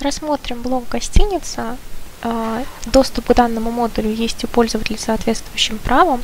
Рассмотрим 0.00 0.62
блок 0.62 0.88
гостиница. 0.88 1.76
А, 2.22 2.64
доступ 2.86 3.26
к 3.26 3.34
данному 3.34 3.70
модулю 3.70 4.10
есть 4.10 4.42
у 4.44 4.46
пользователя 4.46 4.96
соответствующим 4.98 5.76
правом. 5.78 6.22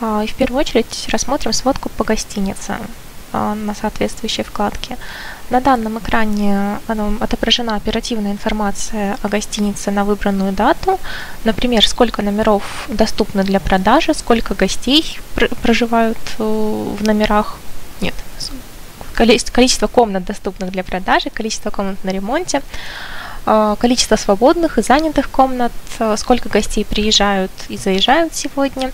А, 0.00 0.22
и 0.22 0.26
в 0.26 0.34
первую 0.34 0.60
очередь 0.60 1.08
рассмотрим 1.10 1.54
сводку 1.54 1.88
по 1.88 2.04
гостинице 2.04 2.76
а, 3.32 3.54
на 3.54 3.74
соответствующей 3.74 4.42
вкладке. 4.42 4.98
На 5.48 5.60
данном 5.62 5.98
экране 5.98 6.80
отображена 6.86 7.76
оперативная 7.76 8.32
информация 8.32 9.16
о 9.22 9.28
гостинице 9.28 9.90
на 9.90 10.04
выбранную 10.04 10.52
дату. 10.52 11.00
Например, 11.44 11.86
сколько 11.88 12.20
номеров 12.20 12.86
доступны 12.88 13.42
для 13.42 13.58
продажи, 13.58 14.12
сколько 14.12 14.54
гостей 14.54 15.18
проживают 15.62 16.18
э, 16.38 16.42
в 16.42 17.02
номерах. 17.02 17.58
Нет, 18.02 18.14
количество 19.18 19.86
комнат 19.86 20.24
доступных 20.24 20.70
для 20.70 20.84
продажи, 20.84 21.30
количество 21.30 21.70
комнат 21.70 22.02
на 22.04 22.10
ремонте, 22.10 22.62
э, 23.46 23.76
количество 23.78 24.16
свободных 24.16 24.78
и 24.78 24.82
занятых 24.82 25.30
комнат, 25.30 25.72
э, 25.98 26.16
сколько 26.16 26.48
гостей 26.48 26.84
приезжают 26.84 27.50
и 27.68 27.76
заезжают 27.76 28.34
сегодня, 28.34 28.92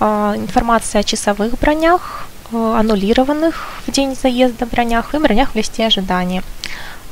информация 0.00 1.00
о 1.00 1.04
часовых 1.04 1.58
бронях, 1.58 2.26
аннулированных 2.52 3.68
в 3.86 3.90
день 3.90 4.14
заезда 4.14 4.66
бронях 4.66 5.14
и 5.14 5.18
бронях 5.18 5.52
в 5.52 5.56
листе 5.56 5.86
ожидания. 5.86 6.42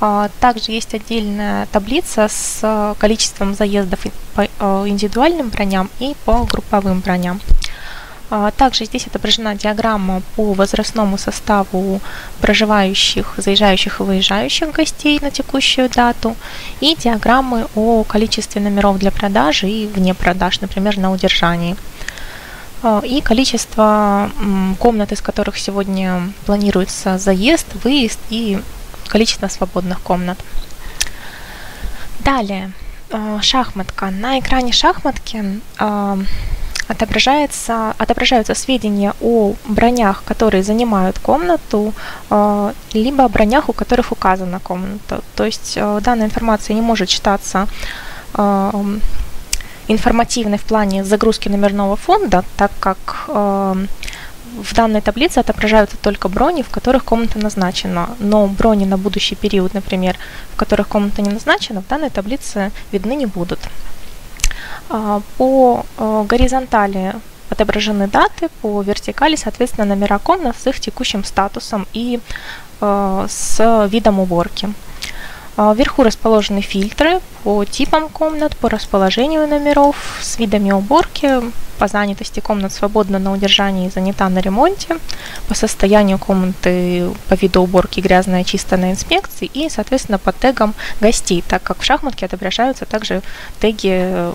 А, 0.03 0.31
также 0.41 0.73
есть 0.73 0.95
отдельная 0.95 1.67
таблица 1.67 2.29
с 2.29 2.95
количеством 2.99 3.55
заездов 3.55 4.01
по 4.35 4.43
индивидуальным 4.89 5.49
броням 5.51 5.91
и 5.99 6.17
по 6.25 6.45
групповым 6.45 7.01
броням. 7.01 7.41
А, 8.31 8.53
также 8.53 8.85
здесь 8.85 9.09
отображена 9.09 9.57
диаграмма 9.57 10.23
по 10.37 10.53
возрастному 10.53 11.19
составу 11.19 12.01
проживающих, 12.41 13.35
заезжающих 13.37 13.99
и 13.99 14.03
выезжающих 14.05 14.71
гостей 14.71 15.19
на 15.21 15.33
текущую 15.33 15.91
дату 15.91 16.37
и 16.81 16.95
диаграммы 16.95 17.67
о 17.75 18.05
количестве 18.05 18.61
номеров 18.63 18.99
для 18.99 19.11
продажи 19.11 19.69
и 19.69 19.89
вне 19.89 20.15
продаж, 20.15 20.61
например, 20.61 20.97
на 20.97 21.11
удержании. 21.11 21.77
А, 22.85 23.01
и 23.05 23.21
количество 23.21 24.31
комнат, 24.79 25.11
из 25.11 25.21
которых 25.21 25.59
сегодня 25.59 26.33
планируется 26.47 27.19
заезд, 27.19 27.67
выезд 27.83 28.21
и 28.31 28.61
количество 29.09 29.49
свободных 29.49 30.01
комнат. 30.01 30.39
Далее, 32.21 32.71
а, 33.11 33.43
шахматка. 33.43 34.11
На 34.11 34.39
экране 34.39 34.73
шахматки 34.73 35.61
отображается, 36.91 37.95
отображаются 37.99 38.55
сведения 38.55 39.15
о 39.21 39.55
бронях, 39.67 40.23
которые 40.25 40.63
занимают 40.63 41.19
комнату, 41.19 41.93
либо 42.93 43.25
о 43.25 43.29
бронях, 43.29 43.69
у 43.69 43.73
которых 43.73 44.13
указана 44.13 44.61
комната. 44.61 45.21
То 45.37 45.45
есть 45.45 45.75
данная 45.77 46.27
информация 46.27 46.75
не 46.75 46.83
может 46.83 47.09
читаться 47.09 47.69
информативной 49.89 50.59
в 50.59 50.63
плане 50.63 51.05
загрузки 51.05 51.49
номерного 51.49 51.97
фонда, 51.97 52.45
так 52.57 52.71
как 52.79 53.25
э, 53.29 53.87
в 54.63 54.75
данной 54.75 55.01
таблице 55.01 55.41
отображаются 55.41 55.97
только 55.97 56.29
брони, 56.29 56.63
в 56.63 56.69
которых 56.69 57.05
комната 57.05 57.39
назначена, 57.39 58.11
но 58.21 58.47
брони 58.47 58.85
на 58.85 58.97
будущий 58.97 59.35
период, 59.35 59.75
например, 59.75 60.17
в 60.55 60.57
которых 60.57 60.89
комната 60.89 61.23
не 61.23 61.31
назначена, 61.31 61.83
в 61.83 61.89
данной 61.89 62.11
таблице 62.11 62.71
видны 62.93 63.17
не 63.17 63.27
будут. 63.27 63.59
А, 64.91 65.23
по 65.39 65.87
э, 65.99 66.25
горизонтали 66.29 67.15
отображены 67.49 68.09
даты, 68.09 68.49
по 68.61 68.83
вертикали, 68.83 69.37
соответственно, 69.37 69.87
номера 69.87 70.19
комнат 70.19 70.57
с 70.57 70.67
их 70.67 70.81
текущим 70.81 71.23
статусом 71.25 71.87
и 71.93 72.19
э, 72.81 73.27
с 73.29 73.87
видом 73.89 74.19
уборки. 74.19 74.73
А, 75.57 75.75
вверху 75.75 76.03
расположены 76.03 76.61
фильтры 76.61 77.21
по 77.45 77.65
типам 77.65 78.09
комнат, 78.09 78.57
по 78.57 78.69
расположению 78.69 79.47
номеров, 79.47 79.97
с 80.21 80.39
видами 80.39 80.73
уборки, 80.73 81.41
по 81.79 81.87
занятости 81.87 82.41
комнат 82.41 82.73
свободно 82.73 83.19
на 83.19 83.33
удержании 83.33 83.87
и 83.87 83.91
занята 83.91 84.29
на 84.29 84.41
ремонте, 84.41 84.99
по 85.49 85.55
состоянию 85.55 86.19
комнаты 86.19 87.11
по 87.29 87.35
виду 87.35 87.63
уборки 87.63 88.01
грязная, 88.01 88.43
чистая 88.43 88.81
на 88.81 88.91
инспекции 88.91 89.51
и, 89.53 89.69
соответственно, 89.69 90.19
по 90.19 90.33
тегам 90.33 90.75
гостей, 91.01 91.45
так 91.47 91.63
как 91.63 91.79
в 91.79 91.85
шахматке 91.85 92.27
отображаются 92.27 92.87
также 92.87 93.23
теги 93.61 93.91
э, 93.93 94.33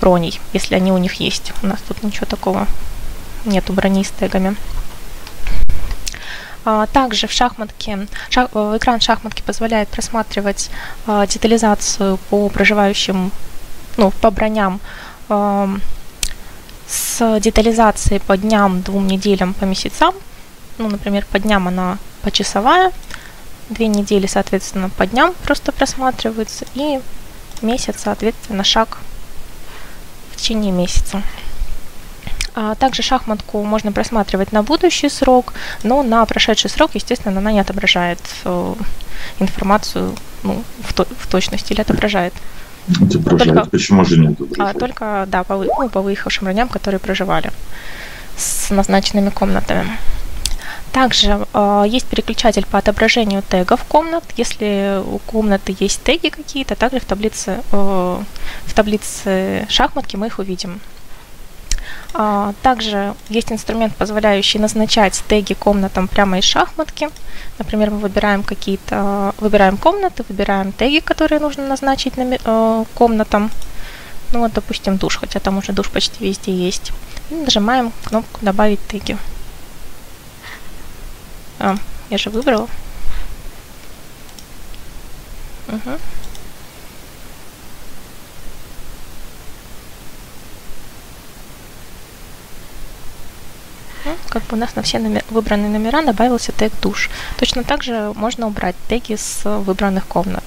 броней, 0.00 0.40
если 0.52 0.74
они 0.74 0.92
у 0.92 0.98
них 0.98 1.14
есть. 1.14 1.52
У 1.62 1.66
нас 1.66 1.80
тут 1.86 2.02
ничего 2.02 2.26
такого 2.26 2.66
нету 3.44 3.72
броней 3.72 4.04
с 4.04 4.10
тегами. 4.10 4.56
А, 6.64 6.86
также 6.86 7.28
в 7.28 7.32
шахматке, 7.32 8.08
шах, 8.28 8.50
э, 8.54 8.76
экран 8.76 9.00
шахматки 9.00 9.42
позволяет 9.42 9.88
просматривать 9.88 10.70
а, 11.06 11.26
детализацию 11.26 12.18
по 12.28 12.48
проживающим, 12.48 13.30
ну, 13.96 14.10
по 14.10 14.30
броням 14.30 14.80
с 16.88 17.40
детализацией 17.40 18.20
по 18.20 18.36
дням, 18.36 18.82
двум 18.82 19.08
неделям, 19.08 19.54
по 19.54 19.64
месяцам. 19.64 20.14
Ну, 20.78 20.88
например, 20.88 21.26
по 21.30 21.38
дням 21.38 21.66
она 21.66 21.98
почасовая, 22.22 22.92
две 23.70 23.88
недели, 23.88 24.26
соответственно, 24.26 24.90
по 24.90 25.06
дням 25.06 25.34
просто 25.44 25.72
просматривается, 25.72 26.64
и 26.74 27.00
месяц, 27.62 27.96
соответственно, 28.04 28.62
шаг 28.62 28.98
в 30.36 30.40
течение 30.40 30.72
месяца. 30.72 31.22
А 32.54 32.74
также 32.74 33.02
шахматку 33.02 33.62
можно 33.64 33.92
просматривать 33.92 34.52
на 34.52 34.62
будущий 34.62 35.10
срок, 35.10 35.52
но 35.82 36.02
на 36.02 36.24
прошедший 36.24 36.70
срок, 36.70 36.92
естественно, 36.94 37.38
она 37.38 37.52
не 37.52 37.60
отображает 37.60 38.18
э, 38.44 38.74
информацию 39.40 40.14
ну, 40.42 40.62
в, 40.82 40.94
то, 40.94 41.06
в 41.18 41.26
точности 41.26 41.74
или 41.74 41.82
отображает. 41.82 42.32
Отображает. 42.88 43.54
Только, 43.54 43.70
Почему 43.70 44.04
же 44.04 44.18
не 44.18 44.28
отображает? 44.28 44.76
А, 44.76 44.78
только, 44.78 45.24
да, 45.28 45.44
по, 45.44 45.56
ну, 45.56 45.88
по 45.90 46.00
выехавшим 46.00 46.46
раням, 46.46 46.68
которые 46.68 46.98
проживали 46.98 47.50
с 48.38 48.70
назначенными 48.70 49.30
комнатами. 49.30 49.98
Также 50.96 51.46
э, 51.52 51.84
есть 51.86 52.06
переключатель 52.06 52.64
по 52.64 52.78
отображению 52.78 53.42
тегов 53.42 53.84
комнат. 53.84 54.24
Если 54.38 55.02
у 55.04 55.18
комнаты 55.18 55.76
есть 55.78 56.02
теги 56.02 56.30
какие-то, 56.30 56.74
также 56.74 57.00
в 57.00 57.04
таблице, 57.04 57.60
э, 57.70 58.18
в 58.64 58.74
таблице 58.74 59.66
шахматки 59.68 60.16
мы 60.16 60.28
их 60.28 60.38
увидим. 60.38 60.80
А, 62.14 62.54
также 62.62 63.14
есть 63.28 63.52
инструмент, 63.52 63.94
позволяющий 63.94 64.58
назначать 64.58 65.22
теги 65.28 65.52
комнатам 65.52 66.08
прямо 66.08 66.38
из 66.38 66.44
шахматки. 66.44 67.10
Например, 67.58 67.90
мы 67.90 67.98
выбираем 67.98 68.42
какие-то, 68.42 69.34
выбираем 69.36 69.76
комнаты, 69.76 70.24
выбираем 70.26 70.72
теги, 70.72 71.00
которые 71.00 71.40
нужно 71.40 71.66
назначить 71.66 72.14
э, 72.16 72.84
комнатам. 72.94 73.50
Ну 74.32 74.38
вот, 74.38 74.54
допустим, 74.54 74.96
душ, 74.96 75.18
хотя 75.18 75.40
там 75.40 75.58
уже 75.58 75.72
душ 75.72 75.90
почти 75.90 76.24
везде 76.24 76.52
есть. 76.52 76.92
И 77.28 77.34
нажимаем 77.34 77.92
кнопку 78.02 78.38
«Добавить 78.40 78.80
теги». 78.88 79.18
А, 81.58 81.76
я 82.10 82.18
же 82.18 82.30
выбрала. 82.30 82.68
Угу. 85.68 85.98
как 94.28 94.42
бы 94.44 94.56
у 94.56 94.60
нас 94.60 94.76
на 94.76 94.82
все 94.82 94.98
номер, 94.98 95.24
выбранные 95.30 95.70
номера 95.70 96.02
добавился 96.02 96.52
тег 96.52 96.70
душ. 96.82 97.08
Точно 97.38 97.64
так 97.64 97.82
же 97.82 98.12
можно 98.14 98.46
убрать 98.46 98.76
теги 98.86 99.16
с 99.16 99.44
выбранных 99.44 100.06
комнат. 100.06 100.44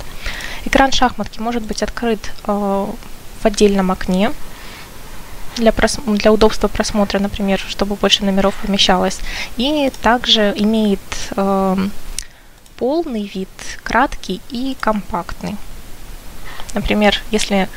Экран 0.66 0.92
шахматки 0.92 1.40
может 1.40 1.64
быть 1.64 1.82
открыт 1.82 2.20
э, 2.46 2.52
в 2.52 3.46
отдельном 3.46 3.90
окне 3.90 4.32
для, 5.60 5.72
прос... 5.72 6.00
для 6.06 6.32
удобства 6.32 6.68
просмотра, 6.68 7.20
например, 7.20 7.60
чтобы 7.68 7.96
больше 7.96 8.26
номеров 8.26 8.56
помещалось. 8.56 9.20
И 9.58 9.92
также 10.02 10.54
имеет 10.56 11.00
э, 11.36 11.78
полный 12.78 13.32
вид, 13.34 13.50
краткий 13.84 14.42
и 14.50 14.76
компактный. 14.80 15.56
Например, 16.74 17.22
если 17.32 17.68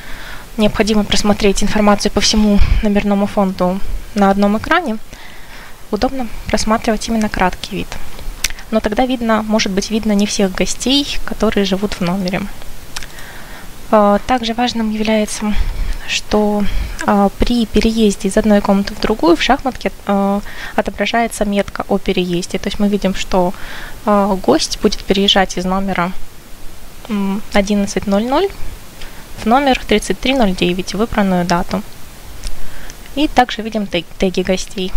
необходимо 0.56 1.04
просмотреть 1.04 1.62
информацию 1.62 2.12
по 2.12 2.20
всему 2.20 2.58
номерному 2.82 3.26
фонду 3.26 3.80
на 4.14 4.30
одном 4.30 4.58
экране, 4.58 4.98
удобно 5.90 6.28
просматривать 6.46 7.08
именно 7.08 7.28
краткий 7.28 7.76
вид. 7.76 7.88
Но 8.70 8.80
тогда 8.80 9.06
видно, 9.06 9.42
может 9.42 9.72
быть 9.72 9.90
видно 9.90 10.12
не 10.12 10.26
всех 10.26 10.54
гостей, 10.54 11.18
которые 11.24 11.64
живут 11.64 11.94
в 11.94 12.00
номере. 12.00 12.42
А, 13.90 14.18
также 14.26 14.54
важным 14.54 14.90
является, 14.90 15.54
что 16.08 16.64
а, 17.06 17.28
при 17.38 17.66
переезде 17.66 18.28
из 18.28 18.36
одной 18.36 18.60
комнаты 18.60 18.94
в 18.94 19.00
другую 19.00 19.36
в 19.36 19.42
шахматке 19.42 19.92
а, 20.06 20.40
отображается 20.76 21.44
метка 21.44 21.84
о 21.88 21.98
переезде. 21.98 22.58
То 22.58 22.68
есть 22.68 22.78
мы 22.78 22.88
видим, 22.88 23.14
что 23.14 23.54
гость 24.04 24.80
будет 24.82 25.04
переезжать 25.04 25.56
из 25.56 25.64
номера 25.64 26.12
11.00 27.08 28.52
в 29.38 29.46
номер 29.46 29.80
3309, 29.86 30.94
выбранную 30.94 31.44
дату. 31.44 31.82
И 33.14 33.28
также 33.28 33.62
видим 33.62 33.86
теги 33.86 34.42
гостей. 34.42 34.92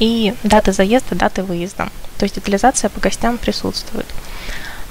и 0.00 0.34
даты 0.42 0.72
заезда, 0.72 1.14
даты 1.14 1.44
выезда. 1.44 1.90
То 2.18 2.24
есть 2.24 2.34
детализация 2.34 2.90
по 2.90 2.98
гостям 3.00 3.38
присутствует. 3.38 4.06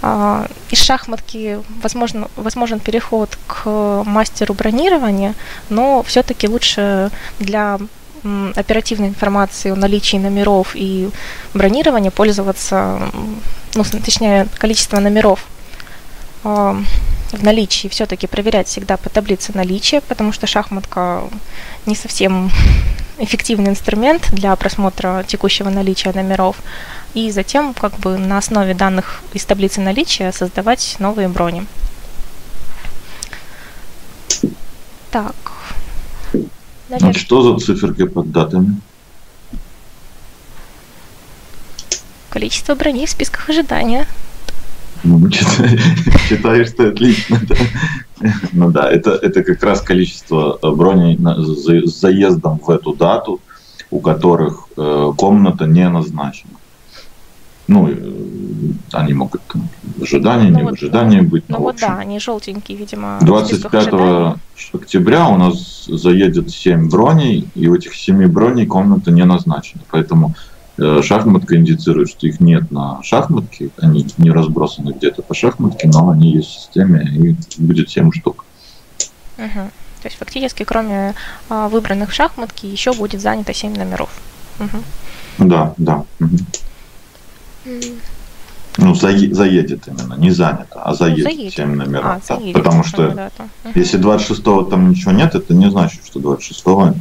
Из 0.01 0.81
шахматки 0.81 1.60
возможно, 1.81 2.30
возможен 2.36 2.80
переход 2.80 3.38
к 3.48 4.04
мастеру 4.06 4.54
бронирования, 4.54 5.36
но 5.69 6.04
все-таки 6.04 6.48
лучше 6.48 7.12
для 7.40 7.80
оперативной 8.56 9.10
информации 9.10 9.72
о 9.72 9.75
наличии 9.75 10.18
номеров 10.18 10.72
и 10.74 11.10
бронирования 11.54 12.12
пользоваться, 12.12 13.00
ну, 13.75 13.84
точнее, 13.84 14.48
количество 14.57 15.00
номеров 15.00 15.46
в 16.44 17.44
наличии 17.44 17.88
все-таки 17.88 18.28
проверять 18.28 18.68
всегда 18.68 18.98
по 18.98 19.10
таблице 19.10 19.51
наличия, 19.54 20.01
потому 20.01 20.31
что 20.31 20.48
шахматка 20.48 21.24
не 21.86 21.96
совсем 21.96 22.51
эффективный 23.18 23.72
инструмент 23.72 24.31
для 24.31 24.56
просмотра 24.56 25.24
текущего 25.28 25.69
наличия 25.69 26.12
номеров. 26.13 26.57
И 27.13 27.31
затем 27.31 27.73
как 27.73 27.97
бы 28.00 28.17
на 28.17 28.38
основе 28.38 28.73
данных 28.73 29.21
из 29.33 29.45
таблицы 29.45 29.81
наличия 29.81 30.31
создавать 30.31 30.95
новые 31.00 31.27
брони. 31.27 31.65
Так. 35.11 35.35
Наверное. 36.89 37.11
А 37.11 37.13
что 37.13 37.41
за 37.41 37.65
циферки 37.65 38.06
под 38.06 38.31
датами? 38.31 38.79
Количество 42.29 42.75
броней 42.75 43.07
в 43.07 43.09
списках 43.09 43.50
ожидания. 43.50 44.07
Ну, 45.03 45.29
считаешь, 46.29 46.69
что 46.69 46.89
отлично. 46.89 47.39
Да? 47.41 47.55
Ну 48.51 48.69
да, 48.71 48.91
это, 48.91 49.12
это 49.12 49.44
как 49.44 49.63
раз 49.63 49.81
количество 49.81 50.59
э, 50.62 50.69
броней 50.71 51.17
с 51.17 52.00
заездом 52.00 52.59
в 52.59 52.69
эту 52.69 52.94
дату, 52.94 53.39
у 53.89 54.00
которых 54.00 54.67
э, 54.77 55.13
комната 55.17 55.65
не 55.65 55.88
назначена. 55.88 56.58
Ну, 57.69 57.89
э, 57.89 57.95
они 58.92 59.13
могут 59.13 59.42
там, 59.44 59.69
в 59.98 60.04
ожидании, 60.04 60.50
ну, 60.50 60.57
не 60.57 60.63
вот, 60.63 60.71
в 60.71 60.83
ожидании 60.83 61.21
быть. 61.21 61.45
Ну 61.48 61.60
вот 61.60 61.77
да, 61.80 61.98
они 61.98 62.19
желтенькие, 62.19 62.77
видимо. 62.77 63.19
25 63.21 64.38
октября 64.74 65.27
у 65.27 65.38
нас 65.38 65.86
заедет 65.86 66.51
7 66.51 66.89
броней, 66.89 67.48
и 67.56 67.68
у 67.68 67.75
этих 67.75 67.95
7 67.95 68.27
броней 68.27 68.66
комната 68.66 69.12
не 69.12 69.24
назначена. 69.24 69.81
Поэтому 69.89 70.36
Э, 70.81 71.01
шахматка 71.04 71.57
индицирует, 71.57 72.10
что 72.10 72.25
их 72.25 72.39
нет 72.39 72.71
на 72.71 73.04
шахматке, 73.04 73.69
они 73.81 74.07
не 74.18 74.31
разбросаны 74.31 74.92
где-то 74.92 75.22
по 75.22 75.33
шахматке, 75.33 75.89
но 75.89 76.10
они 76.10 76.31
есть 76.31 76.48
в 76.48 76.60
системе, 76.62 77.04
и 77.04 77.36
будет 77.62 77.89
7 77.89 78.12
штук. 78.13 78.45
Угу. 79.38 79.48
То 80.01 80.06
есть 80.06 80.18
фактически, 80.18 80.63
кроме 80.63 81.15
а, 81.50 81.68
выбранных 81.68 82.12
в 82.12 82.13
шахматке, 82.13 82.69
еще 82.69 82.94
будет 82.94 83.19
занято 83.19 83.54
7 83.54 83.75
номеров. 83.75 84.10
Угу. 84.60 85.48
Да, 85.50 85.74
да. 85.77 86.06
Угу. 86.22 86.38
Ну, 88.77 88.95
за, 88.95 89.09
заедет 89.09 89.88
именно, 89.88 90.13
не 90.13 90.31
занято, 90.31 90.81
а 90.81 90.94
заедет, 90.94 91.25
ну, 91.25 91.31
заедет. 91.31 91.53
7 91.53 91.75
номеров. 91.75 92.06
А, 92.06 92.21
да. 92.27 92.35
заедет, 92.35 92.53
Потому 92.53 92.83
что 92.83 93.31
угу. 93.63 93.71
если 93.75 94.00
26-го 94.00 94.63
там 94.63 94.91
ничего 94.91 95.11
нет, 95.11 95.35
это 95.35 95.53
не 95.53 95.69
значит, 95.69 96.06
что 96.06 96.19
26-го 96.19 96.94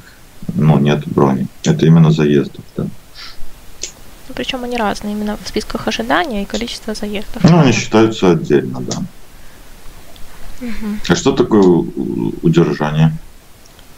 ну, 0.54 0.78
нет 0.78 1.06
брони. 1.06 1.46
Это 1.64 1.86
именно 1.86 2.10
заездов, 2.10 2.64
да. 2.76 2.84
Ну, 2.84 4.34
причем 4.34 4.64
они 4.64 4.76
разные, 4.76 5.14
именно 5.14 5.38
в 5.42 5.48
списках 5.48 5.88
ожидания 5.88 6.42
и 6.42 6.46
количество 6.46 6.94
заездов. 6.94 7.44
Ну, 7.44 7.60
они 7.60 7.72
считаются 7.72 8.32
отдельно, 8.32 8.80
да. 8.80 8.98
Угу. 10.60 10.86
А 11.08 11.14
что 11.14 11.32
такое 11.32 11.62
удержание? 12.42 13.12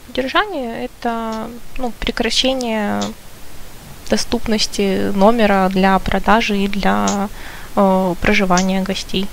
Удержание– 0.08 0.84
это 1.02 1.48
ну, 1.78 1.92
прекращение 1.98 3.00
доступности 4.10 5.12
номера 5.14 5.68
для 5.68 5.98
продажи 5.98 6.58
и 6.58 6.68
для 6.68 7.28
э, 7.76 8.14
проживания 8.20 8.82
гостей. 8.82 9.26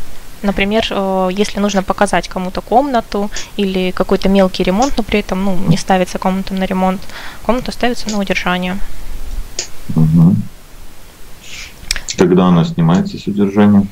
Например, 0.44 0.86
э, 0.90 1.30
если 1.32 1.60
нужно 1.60 1.84
показать 1.84 2.28
кому-то 2.28 2.62
комнату 2.62 3.30
или 3.58 3.92
какой-то 3.92 4.30
мелкий 4.30 4.64
ремонт, 4.64 4.94
но 4.98 5.04
при 5.04 5.20
этом 5.20 5.44
ну, 5.44 5.58
не 5.68 5.78
ставится 5.78 6.20
комната 6.20 6.54
на 6.54 6.66
ремонт, 6.66 7.02
комната 7.46 7.72
ставится 7.72 8.10
на 8.10 8.20
удержание. 8.20 8.78
Угу. 9.96 10.36
Когда 12.18 12.46
она 12.46 12.66
снимается 12.66 13.18
с 13.18 13.28
удержания? 13.28 13.86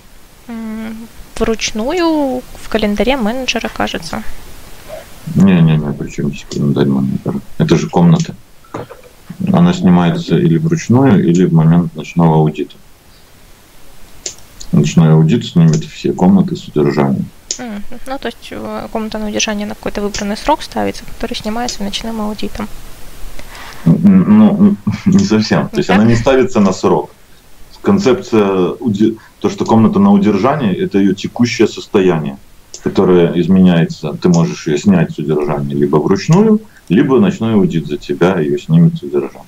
Вручную 1.38 2.42
в 2.64 2.70
календаре 2.70 3.18
менеджера, 3.18 3.70
кажется. 3.70 4.24
Не-не-не, 5.36 5.94
причем 5.94 6.30
здесь 6.30 6.46
календарь 6.50 6.88
менеджера? 6.88 7.40
Это 7.58 7.76
же 7.78 7.90
комната. 7.90 8.36
Она 9.52 9.74
снимается 9.74 10.38
или 10.38 10.58
вручную, 10.58 11.28
или 11.28 11.46
в 11.46 11.54
момент 11.54 11.96
ночного 11.96 12.36
аудита. 12.36 12.76
Ночной 14.72 15.14
аудит 15.14 15.46
снимет 15.46 15.84
все 15.86 16.14
комнаты 16.14 16.56
с 16.56 16.68
удержанием. 16.68 17.26
Mm, 17.58 17.82
ну, 18.08 18.18
то 18.18 18.28
есть 18.28 18.50
э, 18.52 18.88
комната 18.92 19.18
на 19.18 19.30
удержание 19.30 19.66
на 19.66 19.76
какой-то 19.76 20.02
выбранный 20.02 20.36
срок 20.36 20.62
ставится, 20.62 21.06
который 21.06 21.36
снимается 21.36 21.84
ночным 21.84 22.20
аудитом. 22.22 22.68
Ну, 23.86 24.76
не 25.06 25.24
совсем. 25.24 25.70
То 25.70 25.78
есть 25.78 25.90
она 25.90 26.04
не 26.04 26.16
ставится 26.16 26.60
на 26.60 26.74
срок 26.74 27.12
концепция, 27.86 28.74
то, 29.40 29.50
что 29.50 29.64
комната 29.64 30.00
на 30.00 30.12
удержании, 30.12 30.76
это 30.76 30.98
ее 30.98 31.14
текущее 31.14 31.68
состояние, 31.68 32.38
которое 32.84 33.40
изменяется. 33.40 34.18
Ты 34.22 34.28
можешь 34.30 34.68
ее 34.68 34.78
снять 34.78 35.12
с 35.12 35.20
удержания 35.20 35.76
либо 35.76 35.98
вручную, 35.98 36.60
либо 36.90 37.20
ночной 37.20 37.54
аудит 37.54 37.88
за 37.88 37.98
тебя 37.98 38.40
ее 38.40 38.60
снимет 38.60 38.98
с 38.98 39.04
удержания. 39.04 39.46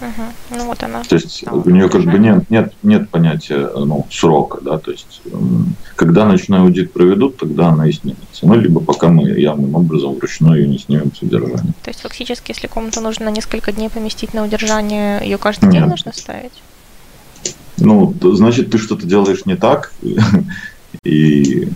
Угу. 0.00 0.56
Ну 0.58 0.66
вот 0.66 0.82
она. 0.82 1.02
То 1.02 1.16
есть 1.16 1.44
да, 1.44 1.52
у 1.52 1.68
нее 1.68 1.88
как 1.88 2.04
бы 2.04 2.18
нет, 2.18 2.48
нет, 2.50 2.72
нет 2.82 3.10
понятия 3.10 3.68
ну, 3.74 4.06
срока, 4.10 4.60
да, 4.60 4.78
то 4.78 4.92
есть 4.92 5.22
когда 5.96 6.24
ночной 6.24 6.60
аудит 6.60 6.92
проведут, 6.92 7.36
тогда 7.38 7.68
она 7.68 7.88
и 7.88 7.92
снимется. 7.92 8.46
Ну, 8.46 8.54
либо 8.54 8.80
пока 8.80 9.08
мы 9.08 9.28
явным 9.30 9.74
образом 9.74 10.14
вручную 10.14 10.62
ее 10.62 10.68
не 10.68 10.78
снимем 10.78 11.12
с 11.14 11.22
удержания. 11.22 11.72
То 11.82 11.90
есть 11.90 12.00
фактически, 12.00 12.52
если 12.52 12.68
комнату 12.68 13.00
нужно 13.00 13.26
на 13.26 13.30
несколько 13.30 13.72
дней 13.72 13.90
поместить 13.90 14.34
на 14.34 14.44
удержание, 14.44 15.20
ее 15.22 15.38
каждый 15.38 15.64
нет. 15.64 15.82
день 15.82 15.90
нужно 15.90 16.12
ставить? 16.12 16.52
Ну, 17.78 18.14
значит, 18.22 18.70
ты 18.70 18.78
что-то 18.78 19.06
делаешь 19.06 19.46
не 19.46 19.56
так, 19.56 19.92
и 21.04 21.68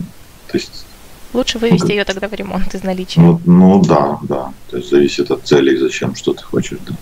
то 0.46 0.58
есть 0.58 0.86
Лучше 1.32 1.58
вывести 1.58 1.92
ее 1.92 2.04
тогда 2.04 2.28
в 2.28 2.34
ремонт 2.34 2.74
из 2.74 2.82
наличия. 2.82 3.20
Ну, 3.20 3.40
ну 3.46 3.82
да, 3.82 4.18
да. 4.22 4.52
То 4.70 4.76
есть 4.76 4.90
зависит 4.90 5.30
от 5.30 5.46
целей, 5.46 5.78
зачем 5.78 6.14
что 6.14 6.34
ты 6.34 6.42
хочешь, 6.42 6.78
да. 6.86 6.94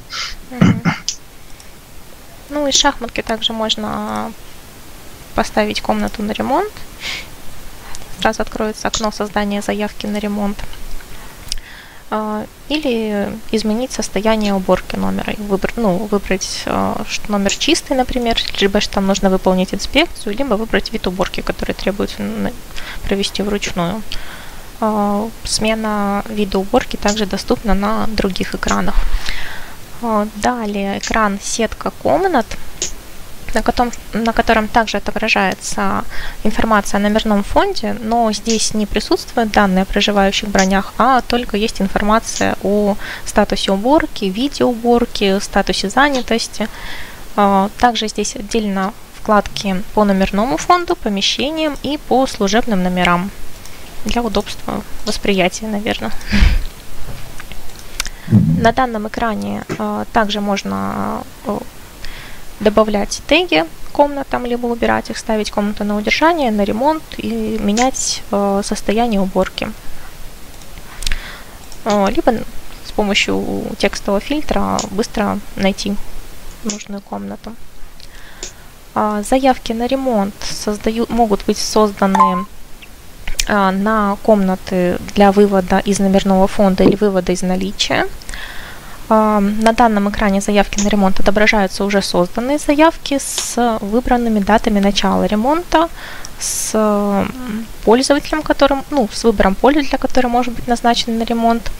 Угу. 0.56 0.80
Ну, 2.50 2.66
из 2.66 2.74
шахматки 2.74 3.22
также 3.22 3.52
можно 3.52 4.32
поставить 5.34 5.80
комнату 5.80 6.22
на 6.22 6.32
ремонт. 6.32 6.72
Сразу 8.20 8.42
откроется 8.42 8.88
окно 8.88 9.10
создания 9.10 9.62
заявки 9.62 10.06
на 10.06 10.18
ремонт. 10.18 10.58
А, 12.12 12.44
или 12.68 13.28
изменить 13.52 13.92
состояние 13.92 14.52
уборки 14.52 14.96
номера. 14.96 15.32
Выбрать, 15.38 15.76
ну, 15.76 16.08
выбрать, 16.10 16.64
а, 16.66 17.04
что 17.08 17.30
номер 17.30 17.54
чистый, 17.54 17.96
например, 17.96 18.36
либо 18.60 18.80
что 18.80 18.94
там 18.94 19.06
нужно 19.06 19.30
выполнить 19.30 19.72
инспекцию, 19.72 20.36
либо 20.36 20.54
выбрать 20.54 20.92
вид 20.92 21.06
уборки, 21.06 21.40
который 21.40 21.72
требуется 21.72 22.16
провести 23.04 23.42
вручную. 23.42 24.02
А, 24.80 25.28
смена 25.44 26.24
вида 26.28 26.58
уборки 26.58 26.96
также 26.96 27.26
доступна 27.26 27.74
на 27.74 28.08
других 28.08 28.56
экранах. 28.56 28.96
Далее 30.36 30.98
экран 30.98 31.38
сетка 31.40 31.92
комнат, 32.02 32.46
на 33.54 33.62
котором, 33.62 33.92
на 34.12 34.32
котором 34.32 34.68
также 34.68 34.98
отображается 34.98 36.04
информация 36.44 36.98
о 36.98 37.00
номерном 37.00 37.42
фонде, 37.42 37.96
но 38.00 38.32
здесь 38.32 38.74
не 38.74 38.86
присутствуют 38.86 39.52
данные 39.52 39.82
о 39.82 39.86
проживающих 39.86 40.48
бронях, 40.48 40.92
а 40.98 41.20
только 41.22 41.56
есть 41.56 41.80
информация 41.80 42.56
о 42.62 42.96
статусе 43.24 43.72
уборки, 43.72 44.24
виде 44.26 44.64
уборки, 44.64 45.38
статусе 45.40 45.88
занятости. 45.90 46.68
А, 47.36 47.70
также 47.78 48.08
здесь 48.08 48.36
отдельно 48.36 48.92
вкладки 49.20 49.82
по 49.94 50.04
номерному 50.04 50.56
фонду, 50.56 50.96
помещениям 50.96 51.76
и 51.82 51.98
по 51.98 52.26
служебным 52.26 52.82
номерам 52.82 53.30
для 54.04 54.22
удобства 54.22 54.82
восприятия, 55.04 55.66
наверное. 55.66 56.12
На 58.30 58.72
данном 58.72 59.08
экране 59.08 59.64
э, 59.68 60.04
также 60.12 60.40
можно 60.40 61.22
э, 61.46 61.58
добавлять 62.60 63.22
теги 63.26 63.64
комнатам, 63.92 64.46
либо 64.46 64.66
убирать 64.66 65.10
их, 65.10 65.18
ставить 65.18 65.50
комнату 65.50 65.84
на 65.84 65.96
удержание, 65.96 66.50
на 66.50 66.62
ремонт 66.62 67.02
и 67.16 67.58
менять 67.60 68.22
э, 68.30 68.62
состояние 68.64 69.20
уборки. 69.20 69.70
Э, 71.84 72.06
либо 72.10 72.32
с 72.84 72.92
помощью 72.92 73.64
текстового 73.78 74.20
фильтра 74.20 74.78
быстро 74.90 75.38
найти 75.56 75.96
нужную 76.64 77.00
комнату. 77.00 77.54
Э, 78.94 79.22
заявки 79.28 79.72
на 79.72 79.86
ремонт 79.86 80.34
создают, 80.40 81.10
могут 81.10 81.44
быть 81.46 81.58
созданы 81.58 82.46
а, 83.52 83.72
на 83.72 84.16
комнаты 84.22 84.98
для 85.14 85.32
вывода 85.32 85.78
из 85.78 85.98
номерного 85.98 86.46
фонда 86.46 86.84
или 86.84 86.94
вывода 86.94 87.32
из 87.32 87.42
наличия. 87.42 88.06
На 89.10 89.72
данном 89.72 90.08
экране 90.08 90.40
заявки 90.40 90.78
на 90.80 90.88
ремонт 90.88 91.18
отображаются 91.18 91.84
уже 91.84 92.00
созданные 92.00 92.58
заявки 92.58 93.18
с 93.18 93.78
выбранными 93.80 94.38
датами 94.38 94.78
начала 94.78 95.24
ремонта, 95.24 95.88
с 96.38 97.26
пользователем, 97.84 98.42
которым, 98.42 98.84
ну, 98.90 99.08
с 99.12 99.24
выбором 99.24 99.56
пользователя, 99.56 99.98
который 99.98 100.28
может 100.28 100.54
быть 100.54 100.68
назначен 100.68 101.18
на 101.18 101.24
ремонт, 101.24 101.70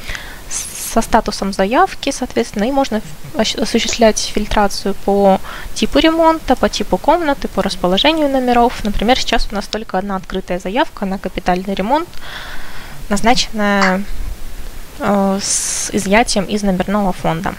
со 0.93 1.03
статусом 1.03 1.53
заявки, 1.53 2.11
соответственно, 2.11 2.65
и 2.65 2.73
можно 2.73 3.01
осуществлять 3.37 4.19
фильтрацию 4.19 4.95
по 5.05 5.39
типу 5.75 6.01
ремонта, 6.01 6.57
по 6.57 6.69
типу 6.69 6.99
комнаты, 6.99 7.47
по 7.47 7.63
расположению 7.63 8.29
номеров. 8.29 8.83
Например, 8.83 9.17
сейчас 9.17 9.47
у 9.53 9.55
нас 9.55 9.69
только 9.69 9.99
одна 9.99 10.17
открытая 10.17 10.59
заявка 10.59 11.07
на 11.07 11.19
капитальный 11.19 11.75
ремонт, 11.75 12.09
назначенная 13.09 14.03
с 15.41 15.91
изъятием 15.93 16.45
из 16.45 16.63
номерного 16.63 17.13
фонда. 17.13 17.55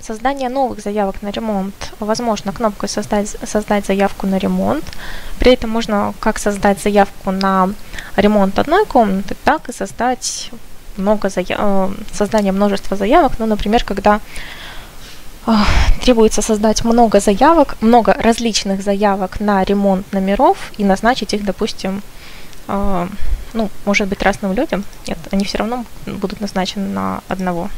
Создание 0.00 0.48
новых 0.48 0.80
заявок 0.80 1.22
на 1.22 1.30
ремонт 1.30 1.92
возможно 2.00 2.52
кнопкой 2.52 2.88
создать, 2.88 3.36
создать 3.44 3.86
заявку 3.86 4.26
на 4.26 4.38
ремонт. 4.38 4.84
При 5.38 5.52
этом 5.52 5.70
можно 5.70 6.14
как 6.20 6.38
создать 6.38 6.82
заявку 6.82 7.30
на 7.30 7.70
ремонт 8.16 8.58
одной 8.58 8.86
комнаты, 8.86 9.36
так 9.44 9.68
и 9.68 9.72
создать 9.72 10.50
много 10.96 11.28
заяв... 11.28 11.58
Э, 11.60 11.90
создание 12.12 12.52
множества 12.52 12.96
заявок. 12.96 13.32
Ну, 13.38 13.46
например, 13.46 13.84
когда 13.84 14.20
э, 15.46 15.52
требуется 16.02 16.42
создать 16.42 16.84
много 16.84 17.20
заявок, 17.20 17.76
много 17.80 18.14
различных 18.14 18.82
заявок 18.82 19.40
на 19.40 19.62
ремонт 19.64 20.12
номеров 20.12 20.72
и 20.78 20.84
назначить 20.84 21.34
их, 21.34 21.44
допустим, 21.44 22.02
ну, 23.52 23.68
может 23.84 24.08
быть, 24.08 24.22
разным 24.22 24.52
людям. 24.52 24.84
Нет, 25.06 25.18
они 25.30 25.44
все 25.44 25.58
равно 25.58 25.84
будут 26.06 26.40
назначены 26.40 26.88
на 26.88 27.22
одного. 27.28 27.68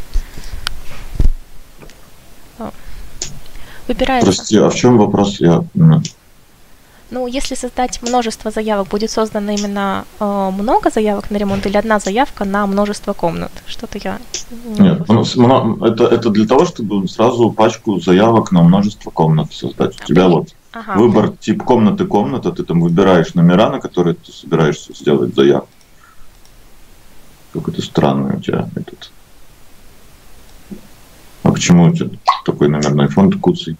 Выбирается. 3.88 4.26
Прости, 4.26 4.58
а 4.58 4.68
в 4.68 4.74
чем 4.74 4.96
вопрос? 4.98 5.40
Я 5.40 5.64
ну, 7.12 7.26
если 7.26 7.54
создать 7.54 8.00
множество 8.00 8.50
заявок, 8.50 8.88
будет 8.88 9.10
создано 9.10 9.52
именно 9.52 10.06
э, 10.18 10.50
много 10.50 10.90
заявок 10.90 11.30
на 11.30 11.36
ремонт 11.36 11.66
или 11.66 11.76
одна 11.76 11.98
заявка 11.98 12.46
на 12.46 12.66
множество 12.66 13.12
комнат? 13.12 13.52
Что-то 13.66 13.98
я 14.02 14.18
не 14.50 14.80
Нет, 14.80 15.06
ну, 15.08 15.84
это, 15.84 16.04
это 16.04 16.30
для 16.30 16.46
того, 16.46 16.64
чтобы 16.64 17.06
сразу 17.08 17.50
пачку 17.50 18.00
заявок 18.00 18.50
на 18.50 18.62
множество 18.62 19.10
комнат 19.10 19.52
создать. 19.52 20.00
У 20.00 20.04
тебя 20.06 20.26
вот 20.26 20.54
ага. 20.72 20.98
выбор 20.98 21.32
тип 21.36 21.62
комнаты 21.62 22.06
комната, 22.06 22.52
ты 22.52 22.64
там 22.64 22.80
выбираешь 22.80 23.34
номера, 23.34 23.70
на 23.70 23.80
которые 23.80 24.14
ты 24.14 24.32
собираешься 24.32 24.92
сделать 24.94 25.34
заявку. 25.34 25.68
Какой-то 27.52 27.82
странный 27.82 28.36
у 28.36 28.40
тебя 28.40 28.68
этот. 28.74 29.10
А 31.42 31.50
почему 31.50 31.84
у 31.84 31.92
тебя 31.92 32.10
такой 32.44 32.68
номерной 32.68 33.08
фонд 33.08 33.36
куцый? 33.36 33.76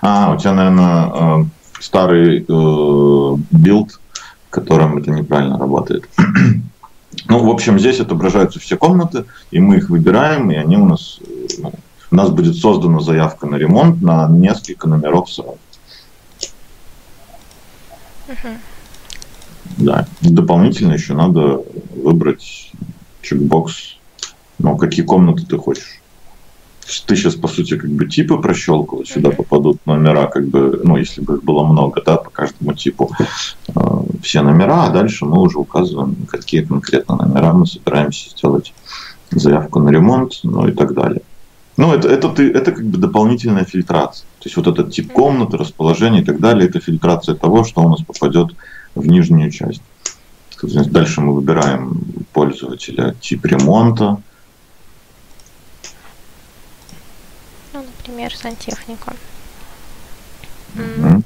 А, 0.00 0.32
у 0.32 0.38
тебя, 0.38 0.52
наверное, 0.52 1.10
э, 1.12 1.44
старый 1.80 2.44
э, 2.48 3.36
build, 3.50 4.00
в 4.48 4.50
котором 4.50 4.98
это 4.98 5.10
неправильно 5.10 5.58
работает. 5.58 6.08
ну, 7.28 7.44
в 7.44 7.50
общем, 7.50 7.78
здесь 7.78 8.00
отображаются 8.00 8.60
все 8.60 8.76
комнаты, 8.76 9.24
и 9.50 9.60
мы 9.60 9.76
их 9.76 9.90
выбираем, 9.90 10.50
и 10.50 10.56
они 10.56 10.76
у 10.76 10.86
нас, 10.86 11.20
ну, 11.58 11.72
у 12.10 12.14
нас 12.14 12.30
будет 12.30 12.56
создана 12.56 13.00
заявка 13.00 13.46
на 13.46 13.56
ремонт 13.56 14.00
на 14.02 14.28
несколько 14.28 14.88
номеров 14.88 15.30
сразу. 15.30 15.58
Uh-huh. 18.28 18.56
Да, 19.78 20.06
дополнительно 20.20 20.92
еще 20.92 21.14
надо 21.14 21.62
выбрать 21.94 22.72
чекбокс, 23.22 23.96
ну, 24.58 24.76
какие 24.76 25.04
комнаты 25.04 25.44
ты 25.46 25.56
хочешь. 25.56 26.00
Ты 27.06 27.16
сейчас, 27.16 27.34
по 27.34 27.48
сути, 27.48 27.76
как 27.76 27.90
бы 27.90 28.06
типы 28.06 28.38
прощелкал, 28.38 29.04
сюда 29.04 29.30
попадут 29.30 29.84
номера, 29.84 30.26
как 30.26 30.48
бы, 30.48 30.80
ну, 30.82 30.96
если 30.96 31.20
бы 31.20 31.36
их 31.36 31.44
было 31.44 31.62
много, 31.62 32.02
да, 32.04 32.16
по 32.16 32.30
каждому 32.30 32.72
типу. 32.72 33.10
Э, 33.74 33.80
все 34.22 34.40
номера, 34.40 34.84
а 34.84 34.90
дальше 34.90 35.26
мы 35.26 35.38
уже 35.40 35.58
указываем, 35.58 36.16
какие 36.26 36.62
конкретно 36.62 37.16
номера 37.16 37.52
мы 37.52 37.66
собираемся 37.66 38.30
сделать. 38.30 38.72
Заявку 39.30 39.80
на 39.80 39.90
ремонт, 39.90 40.40
ну 40.42 40.66
и 40.66 40.72
так 40.72 40.94
далее. 40.94 41.20
Ну, 41.78 41.94
это, 41.94 42.08
это, 42.08 42.28
ты, 42.30 42.50
это 42.50 42.72
как 42.72 42.84
бы 42.84 42.98
дополнительная 42.98 43.64
фильтрация. 43.64 44.26
То 44.40 44.46
есть 44.46 44.56
вот 44.56 44.66
этот 44.66 44.92
тип 44.92 45.12
комнаты, 45.12 45.56
расположение 45.56 46.22
и 46.22 46.24
так 46.24 46.40
далее, 46.40 46.68
это 46.68 46.80
фильтрация 46.80 47.36
того, 47.36 47.62
что 47.62 47.82
у 47.82 47.88
нас 47.88 48.02
попадет 48.02 48.48
в 48.96 49.06
нижнюю 49.06 49.52
часть. 49.52 49.80
Дальше 50.60 51.20
мы 51.20 51.34
выбираем 51.34 52.02
пользователя 52.32 53.14
тип 53.20 53.46
ремонта, 53.46 54.20
например, 57.72 58.34
сантехника. 58.34 59.14
Mm-hmm. 60.74 61.22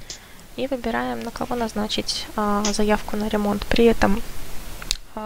И 0.56 0.66
выбираем, 0.66 1.21
на 1.21 1.30
кого 1.30 1.54
назначить 1.54 2.26
а, 2.37 2.62
заявку 2.64 3.16
на 3.16 3.28
ремонт. 3.28 3.64
При 3.71 3.87
этом 3.87 4.21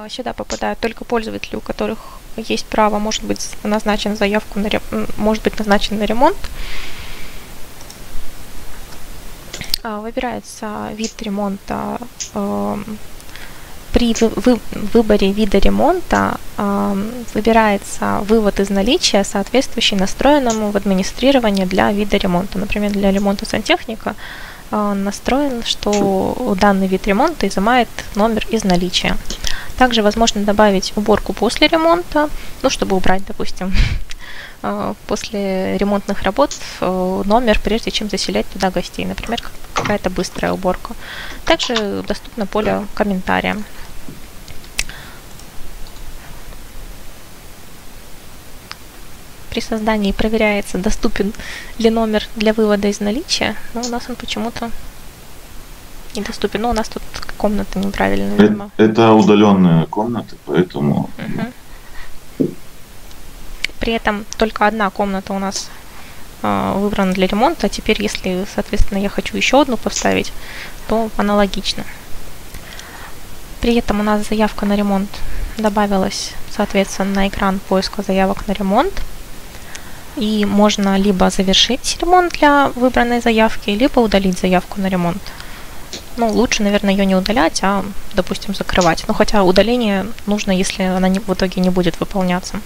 сюда 0.09 0.33
попадают 0.33 0.79
только 0.81 1.05
пользователи, 1.05 1.57
у 1.57 1.61
которых 1.61 1.99
есть 2.37 2.67
право, 2.67 2.99
может 2.99 3.23
быть 3.25 3.51
назначен 3.63 4.17
заявку 4.17 4.59
на 4.59 4.69
может 5.17 5.43
быть 5.43 5.59
назначен 5.59 5.99
на 5.99 6.05
ремонт. 6.05 6.37
А, 9.83 10.01
выбирается 10.01 10.91
вид 10.95 11.13
ремонта, 11.23 11.99
а, 12.35 12.79
при 13.93 14.15
вы, 14.21 14.61
выборе 14.93 15.33
вида 15.33 15.59
ремонта 15.59 16.39
выбирается 17.35 18.21
вывод 18.29 18.61
из 18.61 18.69
наличия, 18.69 19.25
соответствующий 19.25 19.97
настроенному 19.97 20.71
в 20.71 20.77
администрировании 20.77 21.65
для 21.65 21.93
вида 21.93 22.17
ремонта. 22.19 22.59
Например, 22.59 22.91
для 22.91 23.11
ремонта 23.11 23.47
сантехника 23.47 24.15
настроен, 24.71 25.63
что 25.63 26.57
данный 26.61 26.89
вид 26.89 27.07
ремонта 27.07 27.49
изымает 27.49 27.89
номер 28.15 28.47
из 28.51 28.65
наличия. 28.65 29.17
Также 29.79 30.03
возможно 30.03 30.43
добавить 30.43 30.93
уборку 30.97 31.33
после 31.33 31.69
ремонта, 31.69 32.31
ну, 32.63 32.71
чтобы 32.71 32.97
убрать, 32.97 33.23
допустим, 33.27 33.75
после 35.07 35.77
ремонтных 35.77 36.23
работ 36.23 36.57
номер, 36.81 37.61
прежде 37.63 37.91
чем 37.91 38.09
заселять 38.09 38.47
туда 38.47 38.71
гостей. 38.71 39.05
Например, 39.05 39.41
какая-то 39.75 40.11
быстрая 40.11 40.53
уборка. 40.53 40.95
Также 41.45 42.03
доступно 42.07 42.47
поле 42.47 42.87
комментария. 42.95 43.57
при 49.57 49.63
создании 49.63 50.13
проверяется, 50.13 50.77
доступен 50.77 51.33
ли 51.79 51.89
номер 51.89 52.29
для 52.37 52.53
вывода 52.53 52.89
из 52.89 53.01
наличия, 53.01 53.57
но 53.73 53.81
у 53.81 53.89
нас 53.89 54.03
он 54.11 54.15
почему-то 54.15 54.71
недоступен. 56.15 56.61
Ну, 56.61 56.69
у 56.69 56.73
нас 56.75 56.91
тут 56.91 57.03
комната 57.37 57.79
неправильная, 57.79 58.37
видимо. 58.37 58.71
Это, 58.77 58.91
это 58.91 59.13
удаленная 59.13 59.87
комната, 59.87 60.37
поэтому... 60.47 61.11
Угу. 61.19 62.49
При 63.81 63.93
этом 63.93 64.25
только 64.37 64.67
одна 64.67 64.91
комната 64.91 65.33
у 65.33 65.39
нас 65.39 65.71
э, 66.43 66.73
выбрана 66.77 67.13
для 67.13 67.27
ремонта. 67.27 67.69
Теперь, 67.69 68.03
если, 68.03 68.47
соответственно, 68.53 68.99
я 68.99 69.09
хочу 69.09 69.37
еще 69.37 69.61
одну 69.61 69.77
поставить, 69.77 70.33
то 70.89 71.11
аналогично. 71.17 71.85
При 73.61 73.75
этом 73.77 74.01
у 74.01 74.03
нас 74.03 74.29
заявка 74.29 74.67
на 74.67 74.77
ремонт 74.77 75.11
добавилась, 75.59 76.33
соответственно, 76.51 77.15
на 77.15 77.29
экран 77.29 77.61
поиска 77.69 78.03
заявок 78.03 78.47
на 78.49 78.53
ремонт 78.53 79.03
и 80.17 80.45
можно 80.45 80.97
либо 80.97 81.31
завершить 81.31 81.99
ремонт 82.01 82.33
для 82.33 82.69
выбранной 82.75 83.21
заявки, 83.21 83.71
либо 83.71 84.01
удалить 84.01 84.39
заявку 84.39 84.81
на 84.81 84.89
ремонт. 84.89 85.21
Ну, 86.17 86.31
лучше, 86.33 86.63
наверное, 86.63 86.95
ее 86.95 87.05
не 87.05 87.15
удалять, 87.15 87.61
а, 87.63 87.85
допустим, 88.15 88.55
закрывать. 88.55 89.05
Ну, 89.07 89.15
хотя 89.15 89.45
удаление 89.45 90.07
нужно, 90.27 90.51
если 90.51 90.85
она 90.85 91.09
не, 91.09 91.19
в 91.19 91.29
итоге 91.29 91.61
не 91.61 91.71
будет 91.71 92.01
выполняться. 92.01 92.61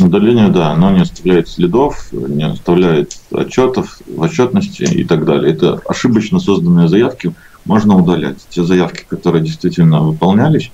Удаление, 0.00 0.48
да, 0.48 0.72
оно 0.72 0.90
не 0.90 1.02
оставляет 1.02 1.48
следов, 1.48 2.08
не 2.12 2.44
оставляет 2.44 3.16
отчетов 3.30 4.00
в 4.06 4.20
отчетности 4.20 4.82
и 4.82 5.04
так 5.04 5.24
далее. 5.24 5.52
Это 5.54 5.80
ошибочно 5.86 6.38
созданные 6.38 6.88
заявки 6.88 7.34
можно 7.64 7.96
удалять. 7.96 8.38
Те 8.50 8.62
заявки, 8.62 9.06
которые 9.08 9.42
действительно 9.42 10.00
выполнялись, 10.00 10.70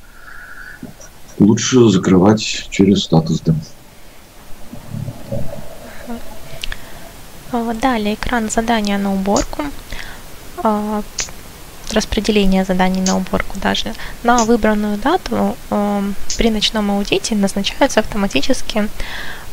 лучше 1.39 1.89
закрывать 1.89 2.69
через 2.71 3.05
статус 3.05 3.41
демо. 3.41 3.61
А, 7.53 7.75
далее 7.75 8.15
экран 8.15 8.49
задания 8.49 8.99
на 8.99 9.13
уборку, 9.15 9.65
а, 10.63 11.03
распределение 11.93 12.65
заданий 12.65 13.01
на 13.01 13.17
уборку 13.17 13.59
даже. 13.59 13.95
На 14.23 14.45
выбранную 14.45 14.99
дату 14.99 15.57
а, 15.71 16.03
при 16.37 16.51
ночном 16.51 16.91
аудите 16.91 17.35
назначаются 17.35 18.01
автоматически 18.01 18.89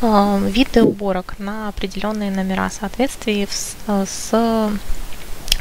виды 0.01 0.81
уборок 0.84 1.36
на 1.39 1.67
определенные 1.67 2.31
номера 2.31 2.69
в 2.69 2.74
соответствии 2.74 3.48
с 3.88 4.31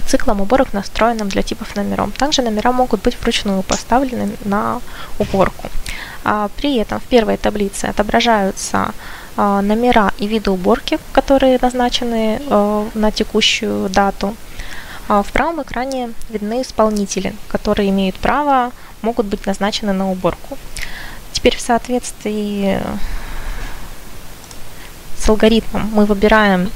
циклом 0.06 0.40
уборок, 0.40 0.72
настроенным 0.72 1.28
для 1.28 1.42
типов 1.42 1.74
номеров. 1.76 2.12
Также 2.16 2.42
номера 2.42 2.72
могут 2.72 3.02
быть 3.02 3.20
вручную 3.20 3.62
поставлены 3.62 4.30
на 4.44 4.80
уборку. 5.18 5.68
При 6.56 6.76
этом 6.76 7.00
в 7.00 7.04
первой 7.04 7.36
таблице 7.36 7.86
отображаются 7.86 8.92
номера 9.36 10.12
и 10.18 10.26
виды 10.26 10.50
уборки, 10.50 10.98
которые 11.12 11.58
назначены 11.60 12.40
на 12.94 13.10
текущую 13.10 13.88
дату. 13.88 14.36
В 15.08 15.26
правом 15.32 15.62
экране 15.62 16.12
видны 16.28 16.60
исполнители, 16.60 17.34
которые 17.48 17.88
имеют 17.88 18.16
право, 18.16 18.72
могут 19.00 19.26
быть 19.26 19.46
назначены 19.46 19.94
на 19.94 20.10
уборку. 20.10 20.58
Теперь 21.32 21.56
в 21.56 21.60
соответствии 21.60 22.78
с 25.16 25.28
алгоритмом 25.28 25.90
мы 25.94 26.04
выбираем 26.04 26.70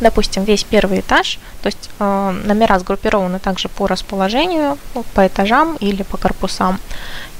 допустим, 0.00 0.44
весь 0.44 0.64
первый 0.64 1.00
этаж, 1.00 1.38
то 1.62 1.68
есть 1.68 1.90
э, 1.98 2.40
номера 2.44 2.78
сгруппированы 2.78 3.38
также 3.38 3.68
по 3.68 3.86
расположению, 3.86 4.78
по 5.14 5.26
этажам 5.26 5.76
или 5.76 6.02
по 6.02 6.16
корпусам, 6.16 6.78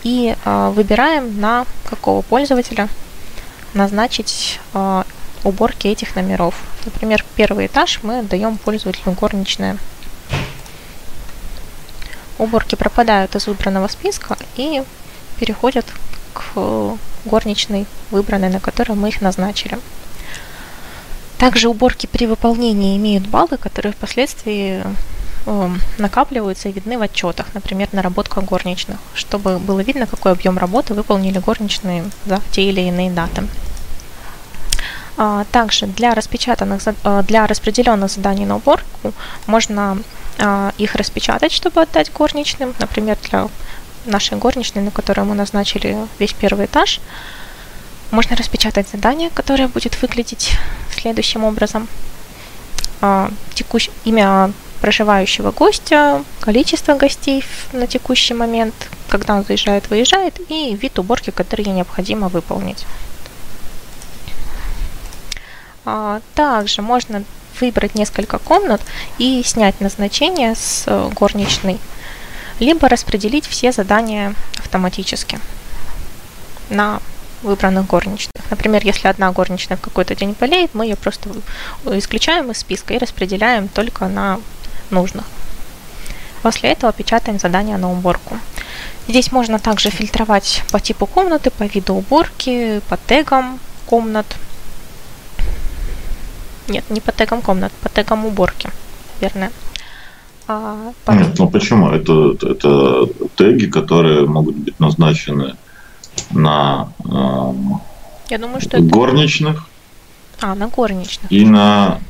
и 0.02 0.34
э, 0.44 0.72
выбираем 0.74 1.40
на 1.40 1.66
какого 1.84 2.22
пользователя 2.22 2.88
назначить 3.74 4.60
э, 4.74 5.02
уборки 5.44 5.86
этих 5.86 6.16
номеров. 6.16 6.54
Например, 6.84 7.24
первый 7.36 7.66
этаж 7.66 8.00
мы 8.02 8.22
даем 8.22 8.56
пользователю 8.56 9.12
горничная. 9.12 9.76
Уборки 12.38 12.74
пропадают 12.74 13.34
из 13.34 13.46
выбранного 13.46 13.88
списка 13.88 14.36
и 14.56 14.82
переходят 15.38 15.86
к 16.32 16.98
горничной 17.24 17.86
выбранной, 18.10 18.50
на 18.50 18.60
которую 18.60 18.98
мы 18.98 19.08
их 19.08 19.20
назначили. 19.20 19.78
Также 21.38 21.68
уборки 21.68 22.06
при 22.06 22.26
выполнении 22.26 22.96
имеют 22.96 23.26
баллы, 23.26 23.58
которые 23.58 23.92
впоследствии 23.92 24.82
э, 25.46 25.70
накапливаются 25.98 26.68
и 26.68 26.72
видны 26.72 26.96
в 26.98 27.02
отчетах, 27.02 27.46
например, 27.52 27.88
наработка 27.92 28.40
горничных, 28.40 28.98
чтобы 29.14 29.58
было 29.58 29.80
видно, 29.80 30.06
какой 30.06 30.32
объем 30.32 30.56
работы 30.56 30.94
выполнили 30.94 31.38
горничные 31.38 32.04
за 32.24 32.40
те 32.52 32.62
или 32.62 32.80
иные 32.80 33.10
даты. 33.10 33.46
А, 35.18 35.44
также 35.52 35.86
для 35.86 36.14
распечатанных, 36.14 36.82
э, 36.86 37.22
для 37.26 37.46
распределенных 37.46 38.10
заданий 38.10 38.46
на 38.46 38.56
уборку 38.56 39.12
можно 39.46 39.98
их 40.76 40.94
распечатать, 40.94 41.50
чтобы 41.52 41.80
отдать 41.80 42.12
горничным, 42.12 42.74
например, 42.78 43.16
для 43.30 43.48
нашей 44.04 44.38
горничной, 44.38 44.82
на 44.82 44.90
которую 44.90 45.26
мы 45.26 45.34
назначили 45.34 45.96
весь 46.18 46.32
первый 46.32 46.66
этаж, 46.66 47.00
можно 48.10 48.36
распечатать 48.36 48.88
задание, 48.88 49.30
которое 49.30 49.68
будет 49.68 50.00
выглядеть 50.00 50.52
следующим 50.94 51.44
образом. 51.44 51.88
А, 53.00 53.30
текущ... 53.54 53.90
Имя 54.04 54.52
проживающего 54.80 55.52
гостя, 55.52 56.22
количество 56.40 56.94
гостей 56.94 57.42
на 57.72 57.86
текущий 57.86 58.34
момент, 58.34 58.74
когда 59.08 59.34
он 59.34 59.44
заезжает, 59.44 59.88
выезжает, 59.90 60.38
и 60.50 60.76
вид 60.76 60.98
уборки, 60.98 61.30
который 61.30 61.64
необходимо 61.64 62.28
выполнить. 62.28 62.86
А, 65.84 66.20
также 66.34 66.82
можно 66.82 67.24
выбрать 67.60 67.94
несколько 67.94 68.38
комнат 68.38 68.80
и 69.18 69.42
снять 69.44 69.80
назначение 69.80 70.54
с 70.54 70.84
э, 70.86 71.10
горничной, 71.14 71.78
либо 72.60 72.88
распределить 72.88 73.46
все 73.46 73.72
задания 73.72 74.34
автоматически 74.58 75.38
на 76.70 77.00
выбранных 77.42 77.86
горничных. 77.86 78.32
Например, 78.50 78.82
если 78.84 79.08
одна 79.08 79.30
горничная 79.32 79.76
в 79.76 79.80
какой-то 79.80 80.14
день 80.14 80.36
болеет, 80.38 80.74
мы 80.74 80.86
ее 80.86 80.96
просто 80.96 81.30
исключаем 81.84 82.50
из 82.50 82.58
списка 82.58 82.94
и 82.94 82.98
распределяем 82.98 83.68
только 83.68 84.06
на 84.08 84.40
нужных. 84.90 85.24
После 86.42 86.70
этого 86.70 86.92
печатаем 86.92 87.38
задание 87.38 87.76
на 87.76 87.90
уборку. 87.90 88.38
Здесь 89.08 89.32
можно 89.32 89.58
также 89.58 89.90
фильтровать 89.90 90.62
по 90.70 90.80
типу 90.80 91.06
комнаты, 91.06 91.50
по 91.50 91.64
виду 91.64 91.94
уборки, 91.94 92.80
по 92.88 92.96
тегам 92.96 93.58
комнат. 93.86 94.26
Нет, 96.68 96.84
не 96.90 97.00
по 97.00 97.12
тегам 97.12 97.42
комнат, 97.42 97.72
по 97.82 97.88
тегам 97.88 98.26
уборки, 98.26 98.70
верно. 99.20 99.50
А, 100.48 100.92
по... 101.04 101.12
Нет, 101.12 101.38
ну 101.38 101.48
почему? 101.50 101.90
Это, 101.90 102.36
это 102.40 103.08
теги, 103.36 103.66
которые 103.66 104.26
могут 104.26 104.56
быть 104.56 104.78
назначены 104.78 105.56
на 106.30 106.88
э, 107.04 107.52
Я 108.30 108.38
думаю, 108.38 108.60
что 108.60 108.80
горничных. 108.80 109.68
Это... 110.38 110.52
А, 110.52 110.54
на 110.54 110.68
горничных. 110.68 111.30
И 111.30 111.44
на, 111.44 112.00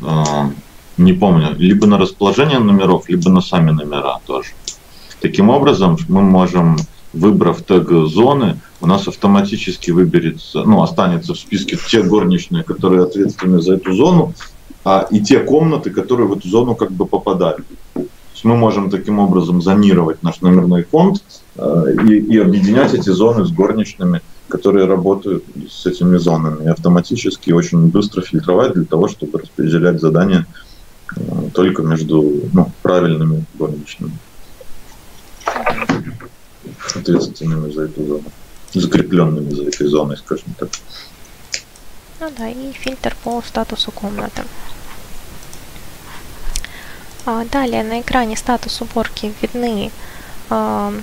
э, 0.00 0.50
не 0.98 1.12
помню, 1.14 1.54
либо 1.56 1.86
на 1.86 1.98
расположение 1.98 2.58
номеров, 2.58 3.08
либо 3.08 3.30
на 3.30 3.40
сами 3.40 3.70
номера 3.70 4.20
тоже. 4.26 4.50
Таким 5.20 5.48
образом, 5.48 5.96
мы 6.08 6.22
можем, 6.22 6.76
выбрав 7.12 7.62
тег 7.62 7.90
зоны, 7.90 8.58
у 8.80 8.86
нас 8.86 9.08
автоматически 9.08 9.90
выберется, 9.90 10.62
ну, 10.64 10.82
останется 10.82 11.34
в 11.34 11.38
списке 11.38 11.78
те 11.88 12.02
горничные, 12.02 12.62
которые 12.62 13.04
ответственны 13.04 13.60
за 13.60 13.74
эту 13.74 13.92
зону, 13.92 14.34
а, 14.84 15.06
и 15.10 15.20
те 15.20 15.40
комнаты, 15.40 15.90
которые 15.90 16.28
в 16.28 16.32
эту 16.32 16.48
зону 16.48 16.74
как 16.74 16.92
бы 16.92 17.06
попадают 17.06 17.64
мы 18.46 18.56
можем 18.56 18.90
таким 18.90 19.18
образом 19.18 19.60
зонировать 19.60 20.22
наш 20.22 20.40
номерной 20.40 20.84
фонд 20.84 21.22
э, 21.56 21.94
и, 22.08 22.34
и 22.34 22.38
объединять 22.38 22.94
эти 22.94 23.10
зоны 23.10 23.44
с 23.44 23.50
горничными, 23.50 24.22
которые 24.48 24.86
работают 24.86 25.44
с 25.68 25.84
этими 25.86 26.16
зонами, 26.16 26.64
и 26.64 26.68
автоматически 26.68 27.50
очень 27.50 27.88
быстро 27.88 28.22
фильтровать 28.22 28.74
для 28.74 28.84
того, 28.84 29.08
чтобы 29.08 29.40
распределять 29.40 30.00
задания 30.00 30.46
э, 31.16 31.20
только 31.52 31.82
между 31.82 32.42
ну, 32.52 32.70
правильными 32.82 33.44
горничными, 33.54 34.12
ответственными 36.98 37.70
за 37.72 37.82
эту 37.82 38.06
зону, 38.06 38.32
закрепленными 38.74 39.52
за 39.52 39.64
этой 39.64 39.86
зоной, 39.86 40.16
скажем 40.16 40.54
так. 40.58 40.68
Ну 42.20 42.30
да, 42.36 42.48
и 42.48 42.72
фильтр 42.72 43.16
по 43.22 43.42
статусу 43.42 43.90
комнаты. 43.92 44.42
А, 47.26 47.44
далее 47.44 47.82
на 47.82 48.00
экране 48.00 48.36
статус 48.36 48.80
уборки 48.80 49.34
видны 49.42 49.90
а, 50.48 50.94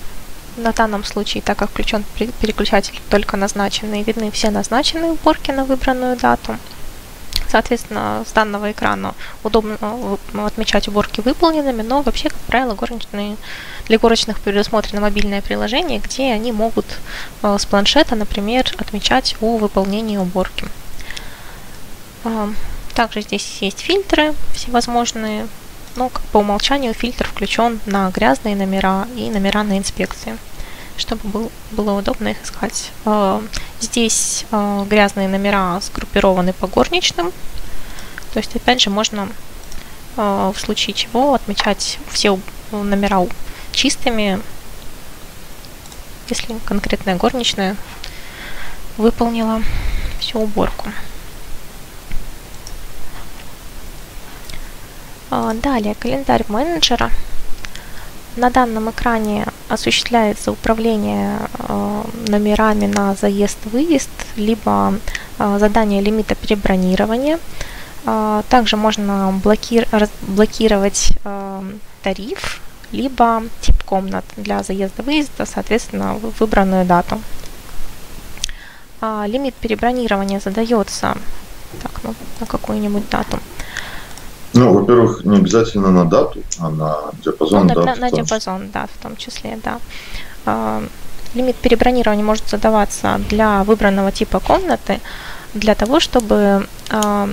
на 0.58 0.72
данном 0.72 1.04
случае, 1.04 1.44
так 1.44 1.58
как 1.58 1.70
включен 1.70 2.04
переключатель 2.16 3.00
только 3.10 3.38
назначенные, 3.38 4.04
видны 4.04 4.32
все 4.32 4.50
назначенные 4.50 5.12
уборки 5.12 5.52
на 5.52 5.66
выбранную 5.66 6.18
дату. 6.18 6.58
Соответственно, 7.54 8.24
с 8.28 8.32
данного 8.32 8.72
экрана 8.72 9.14
удобно 9.44 9.78
а, 9.80 10.18
отмечать 10.44 10.88
уборки 10.88 11.22
выполненными, 11.22 11.84
но 11.84 12.02
вообще, 12.02 12.30
как 12.30 12.40
правило, 12.48 12.74
горничные, 12.74 13.38
для 13.86 14.00
горничных 14.00 14.40
предусмотрено 14.40 15.02
мобильное 15.02 15.44
приложение, 15.44 16.00
где 16.00 16.34
они 16.34 16.52
могут 16.52 16.88
с 17.44 17.66
планшета, 17.68 18.16
например, 18.16 18.66
отмечать 18.80 19.36
о 19.40 19.58
выполнении 19.58 20.18
уборки. 20.18 20.66
Также 22.96 23.22
здесь 23.22 23.60
есть 23.62 23.82
фильтры 23.82 24.34
всевозможные, 24.56 25.48
но 25.96 26.10
как 26.10 26.24
по 26.24 26.40
умолчанию 26.40 26.96
фильтр 26.96 27.28
включен 27.28 27.80
на 27.86 28.10
грязные 28.10 28.56
номера 28.56 29.08
и 29.16 29.30
номера 29.30 29.62
на 29.62 29.78
инспекции, 29.78 30.40
чтобы 30.98 31.28
был, 31.28 31.52
было 31.72 31.98
удобно 31.98 32.30
их 32.30 32.44
искать. 32.44 32.92
А, 33.06 33.42
здесь 33.80 34.46
а, 34.52 34.86
грязные 34.86 35.28
номера 35.28 35.80
сгруппированы 35.82 36.54
по 36.54 36.68
горничным, 36.68 37.32
то 38.34 38.40
есть 38.40 38.56
опять 38.56 38.82
же 38.82 38.90
можно 38.90 39.30
а, 40.18 40.52
в 40.52 40.60
случае 40.60 40.94
чего 40.94 41.34
отмечать 41.34 42.00
все 42.12 42.40
номера 42.72 43.26
чистыми, 43.72 44.42
если 46.30 46.56
конкретная 46.66 47.16
горничная 47.16 47.76
выполнила 48.98 49.62
всю 50.20 50.40
уборку. 50.40 50.90
Далее, 55.64 55.96
календарь 55.96 56.46
менеджера. 56.48 57.10
На 58.36 58.52
данном 58.52 58.90
экране 58.90 59.48
осуществляется 59.74 60.52
управление 60.52 61.40
а, 61.60 62.06
номерами 62.28 62.86
на 62.86 63.16
заезд-выезд, 63.16 64.10
либо 64.36 64.94
а, 65.40 65.60
задание 65.60 66.02
лимита 66.02 66.36
перебронирования. 66.36 67.40
Также 68.50 68.76
можно 68.76 69.34
блокировать 69.42 71.14
тариф, 72.02 72.62
либо 72.92 73.44
тип 73.62 73.82
комнат 73.86 74.26
для 74.36 74.62
заезда-выезда, 74.62 75.46
соответственно, 75.46 76.16
выбранную 76.38 76.84
дату. 76.84 77.22
Лимит 79.02 79.54
перебронирования 79.56 80.42
задается 80.42 81.18
так, 81.82 81.92
ну, 82.04 82.14
на 82.42 82.46
какую-нибудь 82.46 83.10
дату. 83.10 83.40
Ну, 84.54 84.74
во-первых, 84.74 85.26
не 85.26 85.38
обязательно 85.38 85.92
на 85.92 86.06
дату, 86.06 86.40
а 86.60 86.70
на 86.70 86.98
диапазон 87.24 87.68
ну, 87.68 87.74
дат. 87.74 87.86
На, 87.86 87.96
на 87.96 88.12
диапазон 88.12 88.70
дат 88.72 88.90
в 88.94 89.02
том 89.02 89.16
числе, 89.16 89.60
да. 89.64 89.80
А, 90.46 90.84
лимит 91.34 91.56
перебронирования 91.56 92.24
может 92.24 92.48
задаваться 92.50 93.20
для 93.30 93.64
выбранного 93.64 94.12
типа 94.12 94.40
комнаты, 94.40 95.00
для 95.54 95.76
того, 95.76 96.00
чтобы 96.00 96.68
а, 96.90 97.30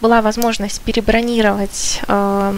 была 0.00 0.22
возможность 0.22 0.80
перебронировать 0.82 2.00
а, 2.06 2.54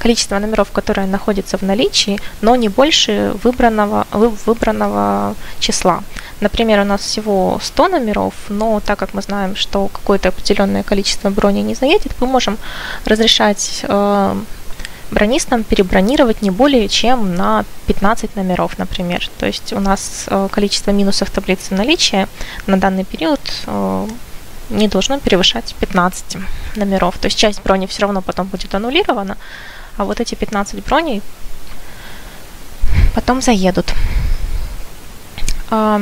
количество 0.00 0.38
номеров, 0.38 0.72
которые 0.72 1.06
находятся 1.06 1.58
в 1.58 1.62
наличии, 1.62 2.18
но 2.40 2.56
не 2.56 2.68
больше 2.68 3.32
выбранного, 3.44 4.06
выбранного 4.46 5.34
числа. 5.60 6.02
Например, 6.40 6.80
у 6.80 6.84
нас 6.84 7.02
всего 7.02 7.60
100 7.62 7.88
номеров, 7.88 8.34
но 8.48 8.80
так 8.80 8.98
как 8.98 9.14
мы 9.14 9.22
знаем, 9.22 9.56
что 9.56 9.88
какое-то 9.88 10.30
определенное 10.30 10.82
количество 10.82 11.30
брони 11.30 11.60
не 11.62 11.74
заедет, 11.74 12.12
мы 12.20 12.26
можем 12.26 12.56
разрешать 13.04 13.80
э, 13.82 14.36
бронистам 15.10 15.64
перебронировать 15.64 16.42
не 16.42 16.50
более 16.50 16.88
чем 16.88 17.34
на 17.34 17.64
15 17.86 18.36
номеров, 18.36 18.78
например. 18.78 19.28
То 19.38 19.46
есть 19.46 19.72
у 19.72 19.80
нас 19.80 20.24
э, 20.28 20.48
количество 20.50 20.92
минусов 20.92 21.30
таблицы 21.30 21.74
наличия 21.74 22.26
на 22.66 22.78
данный 22.78 23.04
период 23.04 23.40
э, 23.66 24.06
не 24.70 24.88
должно 24.88 25.18
превышать 25.18 25.74
15 25.80 26.38
номеров. 26.76 27.18
То 27.18 27.26
есть 27.26 27.38
часть 27.38 27.62
брони 27.62 27.86
все 27.86 28.02
равно 28.02 28.22
потом 28.22 28.46
будет 28.46 28.74
аннулирована, 28.74 29.36
а 29.96 30.04
вот 30.04 30.20
эти 30.20 30.34
15 30.34 30.84
броней 30.84 31.22
потом 33.14 33.42
заедут. 33.42 33.92
А, 35.70 36.00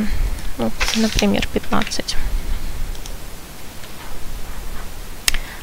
ну, 0.59 0.71
например, 0.97 1.47
15. 1.53 2.17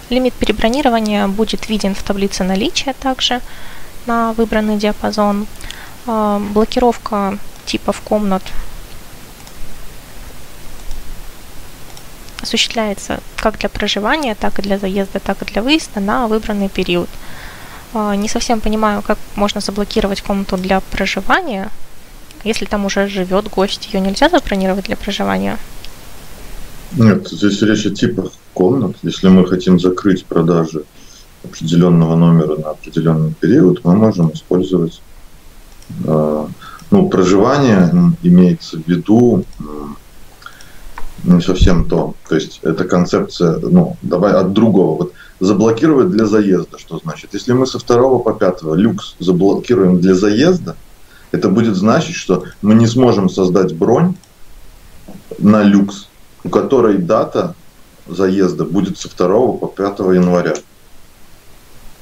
Лимит 0.10 0.34
перебронирования 0.34 1.28
будет 1.28 1.68
виден 1.68 1.96
в 1.96 2.04
таблице 2.04 2.44
наличия 2.44 2.94
также 2.94 3.42
на 4.06 4.34
выбранный 4.34 4.78
диапазон. 4.78 5.48
А, 6.06 6.40
блокировка 6.40 7.40
типов 7.66 8.02
комнат 8.02 8.44
осуществляется 12.42 13.20
как 13.38 13.58
для 13.58 13.70
проживания, 13.70 14.36
так 14.36 14.60
и 14.60 14.62
для 14.62 14.78
заезда, 14.78 15.20
так 15.20 15.42
и 15.42 15.46
для 15.46 15.64
выезда 15.64 16.00
на 16.00 16.28
выбранный 16.28 16.70
период. 16.70 17.10
А, 17.96 18.14
не 18.16 18.28
совсем 18.28 18.60
понимаю, 18.60 19.02
как 19.02 19.18
можно 19.36 19.62
заблокировать 19.62 20.22
комнату 20.22 20.58
для 20.58 20.82
проживания. 20.82 21.72
Если 22.44 22.66
там 22.66 22.86
уже 22.86 23.08
живет 23.08 23.50
гость, 23.50 23.90
ее 23.94 24.02
нельзя 24.02 24.30
забронировать 24.30 24.86
для 24.86 24.98
проживания? 24.98 25.58
Нет, 26.92 27.28
здесь 27.30 27.62
речь 27.62 27.86
о 27.86 27.92
типах 27.92 28.34
комнат. 28.54 28.98
Если 29.02 29.30
мы 29.30 29.48
хотим 29.48 29.80
закрыть 29.80 30.26
продажи 30.26 30.84
определенного 31.46 32.16
номера 32.16 32.58
на 32.58 32.72
определенный 32.72 33.34
период, 33.34 33.86
мы 33.86 33.96
можем 33.96 34.34
использовать 34.34 35.02
э, 36.06 36.48
ну, 36.92 37.10
проживание 37.10 37.90
имеется 38.24 38.78
в 38.78 38.88
виду 38.88 39.46
не 41.24 41.42
совсем 41.42 41.86
то. 41.88 42.14
То 42.28 42.36
есть 42.36 42.60
это 42.62 42.84
концепция, 42.84 43.58
ну, 43.60 43.96
давай 44.02 44.34
от 44.34 44.52
другого. 44.52 44.98
Вот 44.98 45.14
заблокировать 45.40 46.10
для 46.10 46.26
заезда, 46.26 46.78
что 46.78 47.00
значит? 47.00 47.34
Если 47.34 47.54
мы 47.54 47.68
со 47.68 47.80
второго 47.80 48.20
по 48.20 48.34
пятого 48.34 48.76
люкс 48.76 49.16
заблокируем 49.20 50.00
для 50.00 50.16
заезда, 50.16 50.76
это 51.32 51.50
будет 51.50 51.76
значить, 51.76 52.16
что 52.16 52.46
мы 52.62 52.76
не 52.76 52.88
сможем 52.88 53.30
создать 53.30 53.74
бронь 53.76 54.16
на 55.40 55.64
люкс, 55.64 56.08
у 56.44 56.50
которой 56.50 56.98
дата 56.98 57.56
заезда 58.08 58.64
будет 58.66 58.98
со 58.98 59.10
2 59.10 59.28
по 59.58 59.68
5 59.68 60.00
января. 60.00 60.54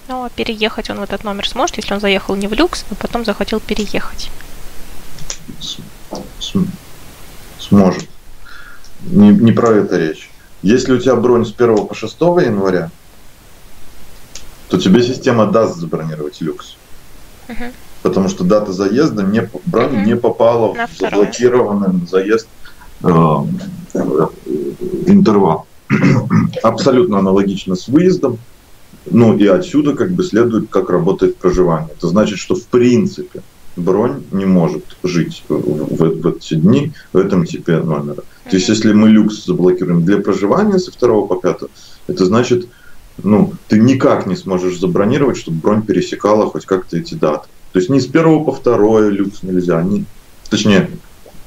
Ну, 0.10 0.26
а 0.26 0.30
переехать 0.30 0.90
он 0.90 1.00
в 1.00 1.04
этот 1.04 1.24
номер 1.24 1.48
сможет, 1.48 1.78
если 1.78 1.94
он 1.94 2.02
заехал 2.02 2.36
не 2.36 2.48
в 2.48 2.54
люкс, 2.54 2.86
но 2.90 2.96
потом 2.98 3.24
захотел 3.26 3.60
переехать? 3.60 4.30
С- 5.60 5.78
с- 6.40 6.54
сможет 7.60 8.08
не, 9.06 9.30
не 9.30 9.52
про 9.52 9.70
это 9.72 9.98
речь. 9.98 10.30
Если 10.62 10.94
у 10.94 11.00
тебя 11.00 11.16
бронь 11.16 11.46
с 11.46 11.54
1 11.54 11.88
по 11.88 11.96
6 11.96 12.20
января, 12.20 12.92
то 14.74 14.80
тебе 14.80 15.04
система 15.04 15.46
даст 15.46 15.78
забронировать 15.78 16.42
люкс. 16.42 16.78
Угу. 17.48 17.66
Потому 18.02 18.28
что 18.28 18.44
дата 18.44 18.74
заезда 18.74 19.22
не, 19.22 19.48
бронь 19.68 19.98
угу. 19.98 20.04
не 20.04 20.16
попала 20.16 20.74
на 20.74 20.88
в 20.88 20.98
заблокированный 20.98 22.08
заезд 22.08 22.48
э, 23.04 23.08
интервал. 25.06 25.68
Абсолютно 26.64 27.20
аналогично 27.20 27.76
с 27.76 27.88
выездом. 27.88 28.40
Ну 29.06 29.38
и 29.38 29.46
отсюда 29.46 29.94
как 29.94 30.12
бы 30.14 30.24
следует, 30.24 30.72
как 30.72 30.90
работает 30.90 31.38
проживание. 31.38 31.90
Это 31.96 32.08
значит, 32.08 32.40
что 32.40 32.56
в 32.56 32.66
принципе 32.66 33.44
бронь 33.76 34.24
не 34.32 34.46
может 34.46 34.98
жить 35.04 35.44
в, 35.50 35.54
в, 35.54 36.20
в 36.20 36.28
эти 36.30 36.56
дни 36.56 36.94
в 37.12 37.18
этом 37.18 37.46
типе 37.46 37.78
номера. 37.78 38.22
Mm-hmm. 38.22 38.50
То 38.50 38.56
есть, 38.56 38.70
если 38.70 38.92
мы 38.92 39.10
люкс 39.10 39.46
заблокируем 39.46 40.04
для 40.04 40.18
проживания 40.18 40.80
со 40.80 40.92
2 40.92 41.28
по 41.28 41.36
5, 41.36 41.58
это 42.08 42.26
значит, 42.26 42.68
ну, 43.22 43.54
ты 43.68 43.80
никак 43.80 44.26
не 44.26 44.36
сможешь 44.36 44.80
забронировать, 44.80 45.38
чтобы 45.38 45.58
бронь 45.58 45.82
пересекала 45.82 46.48
хоть 46.48 46.66
как-то 46.66 46.98
эти 46.98 47.14
даты. 47.14 47.48
То 47.72 47.80
есть, 47.80 47.90
ни 47.90 48.00
с 48.00 48.08
1 48.08 48.46
по 48.46 48.52
2 48.52 49.10
люкс 49.10 49.44
нельзя, 49.44 49.82
ни, 49.82 50.06
точнее, 50.50 50.90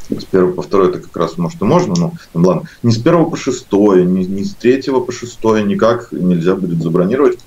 с 0.08 0.26
1 0.30 0.52
по 0.54 0.62
2 0.62 0.88
это 0.88 0.98
как 1.00 1.16
раз 1.16 1.38
может 1.38 1.60
и 1.60 1.64
можно, 1.64 1.94
но 1.96 2.12
ну, 2.34 2.48
ладно, 2.48 2.68
ни 2.82 2.90
с 2.90 2.98
1 2.98 3.30
по 3.30 3.36
6, 3.36 3.72
ни, 3.72 4.24
ни 4.24 4.42
с 4.42 4.54
3 4.54 4.82
по 4.82 5.10
6 5.10 5.42
никак 5.64 6.12
нельзя 6.12 6.54
будет 6.54 6.82
забронировать, 6.82 7.38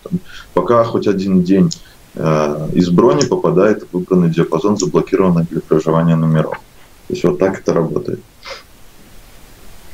пока 0.53 0.83
хоть 0.83 1.07
один 1.07 1.43
день 1.43 1.71
Э, 2.15 2.67
из 2.73 2.89
брони 2.89 3.25
попадает 3.25 3.83
в 3.83 3.93
выбранный 3.93 4.29
диапазон, 4.29 4.77
заблокированный 4.77 5.45
для 5.49 5.61
проживания 5.61 6.15
номеров. 6.15 6.59
То 7.07 7.13
есть 7.13 7.23
вот 7.23 7.39
так 7.39 7.59
это 7.59 7.73
работает. 7.73 8.19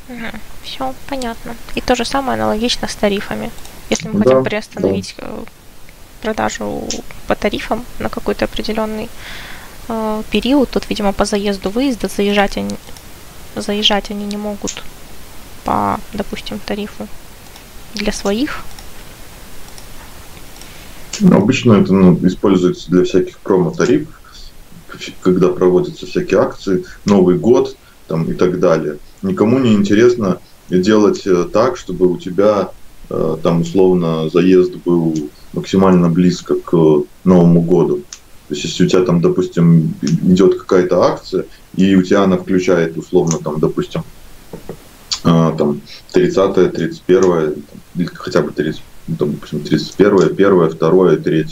Угу. 0.08 0.55
Все 0.66 0.94
понятно. 1.08 1.54
И 1.76 1.80
то 1.80 1.94
же 1.94 2.04
самое 2.04 2.34
аналогично 2.34 2.88
с 2.88 2.94
тарифами. 2.94 3.50
Если 3.88 4.08
мы 4.08 4.18
да, 4.18 4.24
хотим 4.24 4.44
приостановить 4.44 5.14
да. 5.16 5.26
Э, 5.28 5.44
продажу 6.22 6.82
по 7.28 7.36
тарифам 7.36 7.84
на 8.00 8.08
какой-то 8.08 8.46
определенный 8.46 9.08
э, 9.88 10.22
период, 10.30 10.70
тут, 10.70 10.90
видимо, 10.90 11.12
по 11.12 11.24
заезду 11.24 11.70
выезда 11.70 12.08
заезжать 12.08 12.56
они, 12.56 12.76
заезжать 13.54 14.10
они 14.10 14.26
не 14.26 14.36
могут 14.36 14.82
по, 15.64 16.00
допустим, 16.12 16.58
тарифу 16.58 17.06
для 17.94 18.12
своих 18.12 18.64
ну, 21.20 21.36
обычно 21.36 21.74
это 21.74 21.94
ну, 21.94 22.18
используется 22.26 22.90
для 22.90 23.04
всяких 23.04 23.38
промо-тарифов, 23.38 24.14
когда 25.22 25.48
проводятся 25.48 26.04
всякие 26.06 26.40
акции, 26.40 26.84
Новый 27.06 27.38
год 27.38 27.74
там, 28.06 28.30
и 28.30 28.34
так 28.34 28.60
далее. 28.60 28.98
Никому 29.22 29.58
не 29.58 29.72
интересно 29.72 30.40
делать 30.70 31.26
э, 31.26 31.46
так, 31.52 31.76
чтобы 31.76 32.06
у 32.06 32.18
тебя 32.18 32.70
э, 33.08 33.36
там 33.42 33.62
условно 33.62 34.28
заезд 34.30 34.76
был 34.84 35.14
максимально 35.52 36.08
близко 36.08 36.54
к 36.54 37.02
Новому 37.24 37.62
году. 37.62 38.02
То 38.48 38.54
есть, 38.54 38.64
если 38.64 38.84
у 38.84 38.88
тебя 38.88 39.02
там, 39.02 39.20
допустим, 39.20 39.94
идет 40.02 40.58
какая-то 40.58 41.02
акция, 41.02 41.46
и 41.74 41.96
у 41.96 42.02
тебя 42.02 42.22
она 42.22 42.36
включает 42.36 42.96
условно 42.96 43.38
там, 43.42 43.58
допустим, 43.58 44.02
э, 45.24 45.52
там 45.58 45.80
30 46.12 46.72
31 46.72 47.64
или 47.96 48.04
хотя 48.06 48.42
бы 48.42 48.52
30 48.52 48.82
ну, 49.08 49.16
там, 49.16 49.32
допустим, 49.32 49.60
31, 49.60 50.32
1, 50.32 50.78
2, 50.78 51.16
3. 51.16 51.46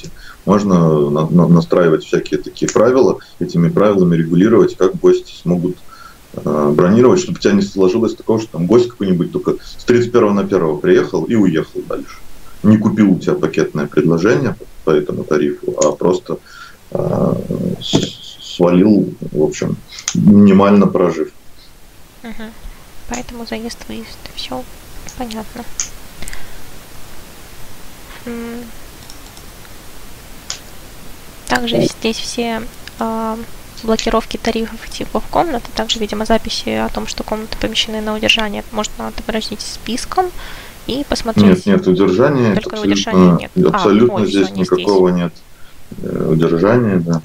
Можно 0.44 1.10
на, 1.10 1.28
на, 1.28 1.48
настраивать 1.48 2.04
всякие 2.04 2.40
такие 2.40 2.70
правила, 2.70 3.18
этими 3.38 3.68
правилами 3.68 4.16
регулировать, 4.16 4.76
как 4.76 4.96
гости 4.96 5.32
смогут 5.40 5.76
э, 5.76 5.93
бронировать, 6.42 7.20
чтобы 7.20 7.38
у 7.38 7.40
тебя 7.40 7.52
не 7.52 7.62
сложилось 7.62 8.14
такого, 8.14 8.40
что 8.40 8.52
там 8.52 8.66
гость 8.66 8.88
какой-нибудь 8.88 9.32
только 9.32 9.56
с 9.62 9.84
31 9.84 10.34
на 10.34 10.42
1 10.42 10.78
приехал 10.78 11.24
и 11.24 11.34
уехал 11.34 11.80
дальше. 11.88 12.18
Не 12.62 12.78
купил 12.78 13.12
у 13.12 13.18
тебя 13.18 13.34
пакетное 13.34 13.86
предложение 13.86 14.56
по 14.84 14.90
этому 14.90 15.24
тарифу, 15.24 15.74
а 15.82 15.92
просто 15.92 16.38
э, 16.90 17.34
свалил, 17.80 19.12
в 19.32 19.42
общем, 19.42 19.76
минимально 20.14 20.86
прожив. 20.86 21.30
Угу. 22.22 22.44
Поэтому 23.08 23.46
заезд-выезд. 23.46 24.18
Все 24.34 24.64
понятно. 25.18 25.64
Также 31.46 31.82
здесь 31.82 32.16
все 32.16 32.62
э, 32.98 33.36
блокировки 33.82 34.36
тарифов 34.36 34.88
типов 34.88 35.24
комнат, 35.30 35.62
а 35.66 35.76
также, 35.76 35.98
видимо, 35.98 36.24
записи 36.24 36.68
о 36.70 36.88
том, 36.88 37.06
что 37.06 37.22
комнаты 37.22 37.56
помещены 37.60 38.00
на 38.00 38.14
удержание, 38.14 38.64
можно 38.72 39.08
отобразить 39.08 39.60
списком 39.60 40.26
и 40.86 41.04
посмотреть. 41.08 41.66
Нет, 41.66 41.66
нет, 41.66 41.86
удержания. 41.86 42.54
Только 42.54 42.76
абсолютно, 42.76 42.92
удержания 42.92 43.36
нет. 43.38 43.50
А, 43.56 43.76
абсолютно 43.76 44.18
а, 44.18 44.20
ой, 44.20 44.26
здесь 44.26 44.50
никакого 44.50 45.10
здесь. 45.10 45.22
нет 45.22 45.32
э, 46.02 46.28
удержания, 46.30 46.96
да. 46.96 47.20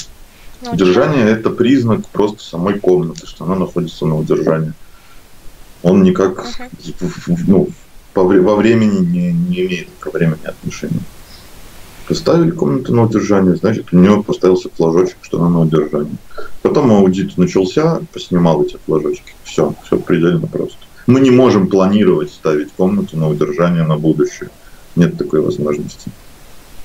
Ну, 0.62 0.72
удержание 0.72 1.26
да. 1.26 1.32
это 1.32 1.50
признак 1.50 2.08
просто 2.08 2.44
самой 2.44 2.80
комнаты, 2.80 3.26
что 3.28 3.46
она 3.46 3.56
находится 3.56 4.06
на 4.06 4.18
удержании. 4.18 4.74
Он 5.82 6.04
никак 6.04 6.46
uh-huh. 6.46 7.38
ну, 7.48 7.70
во 8.14 8.56
времени 8.56 9.00
не, 9.00 9.32
не 9.32 9.66
имеет 9.66 9.88
ко 10.00 10.12
времени 10.12 10.46
отношения. 10.46 11.02
Поставили 12.10 12.50
комнату 12.50 12.92
на 12.92 13.04
удержание, 13.04 13.56
значит, 13.56 13.90
у 13.92 13.98
нее 13.98 14.24
поставился 14.24 14.68
флажочек, 14.76 15.18
что 15.22 15.40
она 15.40 15.50
на 15.50 15.62
удержании. 15.62 16.18
Потом 16.64 16.92
аудит 16.92 17.38
начался, 17.38 18.02
поснимал 18.12 18.64
эти 18.64 18.78
флажочки. 18.84 19.36
Все, 19.44 19.76
все 19.86 20.00
предельно 20.00 20.48
просто. 20.48 20.80
Мы 21.06 21.20
не 21.20 21.30
можем 21.30 21.68
планировать 21.68 22.32
ставить 22.32 22.72
комнату 22.72 23.16
на 23.16 23.30
удержание 23.30 23.84
на 23.84 23.96
будущее. 23.96 24.50
Нет 24.96 25.20
такой 25.20 25.42
возможности. 25.42 26.10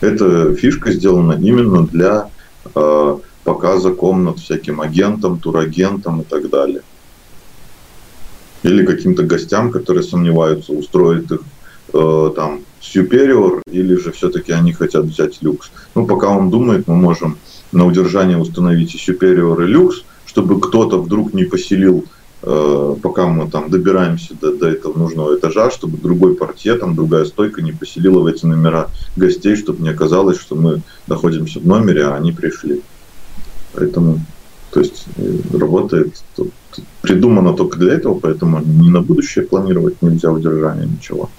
Эта 0.02 0.54
фишка 0.54 0.92
сделана 0.92 1.32
именно 1.32 1.86
для 1.86 2.28
э, 2.74 3.18
показа 3.44 3.94
комнат 3.94 4.40
всяким 4.40 4.82
агентам, 4.82 5.38
турагентам 5.38 6.20
и 6.20 6.24
так 6.24 6.50
далее. 6.50 6.82
Или 8.62 8.84
каким-то 8.84 9.22
гостям, 9.22 9.70
которые 9.70 10.02
сомневаются, 10.02 10.74
устроить 10.74 11.30
их 11.30 11.40
э, 11.94 12.30
там 12.36 12.60
Superior 12.92 13.62
или 13.70 13.96
же 13.96 14.12
все-таки 14.12 14.52
они 14.52 14.72
хотят 14.72 15.04
взять 15.04 15.38
люкс. 15.42 15.70
Ну, 15.94 16.06
пока 16.06 16.28
он 16.28 16.50
думает, 16.50 16.86
мы 16.86 16.96
можем 16.96 17.38
на 17.72 17.86
удержание 17.86 18.38
установить 18.38 18.94
и 18.94 18.98
Superior, 18.98 19.64
и 19.64 19.66
люкс, 19.66 20.02
чтобы 20.26 20.60
кто-то 20.60 21.00
вдруг 21.00 21.34
не 21.34 21.44
поселил 21.44 22.04
Э, 22.46 22.94
пока 23.02 23.26
мы 23.26 23.50
там 23.50 23.70
добираемся 23.70 24.34
до, 24.38 24.54
до 24.54 24.68
этого 24.68 24.98
нужного 24.98 25.38
этажа, 25.38 25.70
чтобы 25.70 25.96
другой 25.96 26.34
портье, 26.34 26.74
там 26.74 26.94
другая 26.94 27.24
стойка 27.24 27.62
не 27.62 27.72
поселила 27.72 28.20
в 28.20 28.26
эти 28.26 28.44
номера 28.44 28.90
гостей, 29.16 29.56
чтобы 29.56 29.82
не 29.82 29.88
оказалось, 29.88 30.38
что 30.38 30.54
мы 30.54 30.82
находимся 31.06 31.60
в 31.60 31.66
номере, 31.66 32.04
а 32.04 32.16
они 32.16 32.32
пришли. 32.32 32.82
Поэтому, 33.72 34.20
то 34.72 34.80
есть, 34.80 35.06
э, 35.16 35.38
работает, 35.58 36.22
придумано 37.00 37.54
только 37.54 37.78
для 37.78 37.94
этого, 37.94 38.18
поэтому 38.18 38.60
не 38.60 38.90
на 38.90 39.00
будущее 39.00 39.46
планировать 39.46 40.02
нельзя 40.02 40.30
удержание, 40.30 40.86
ничего. 40.86 41.30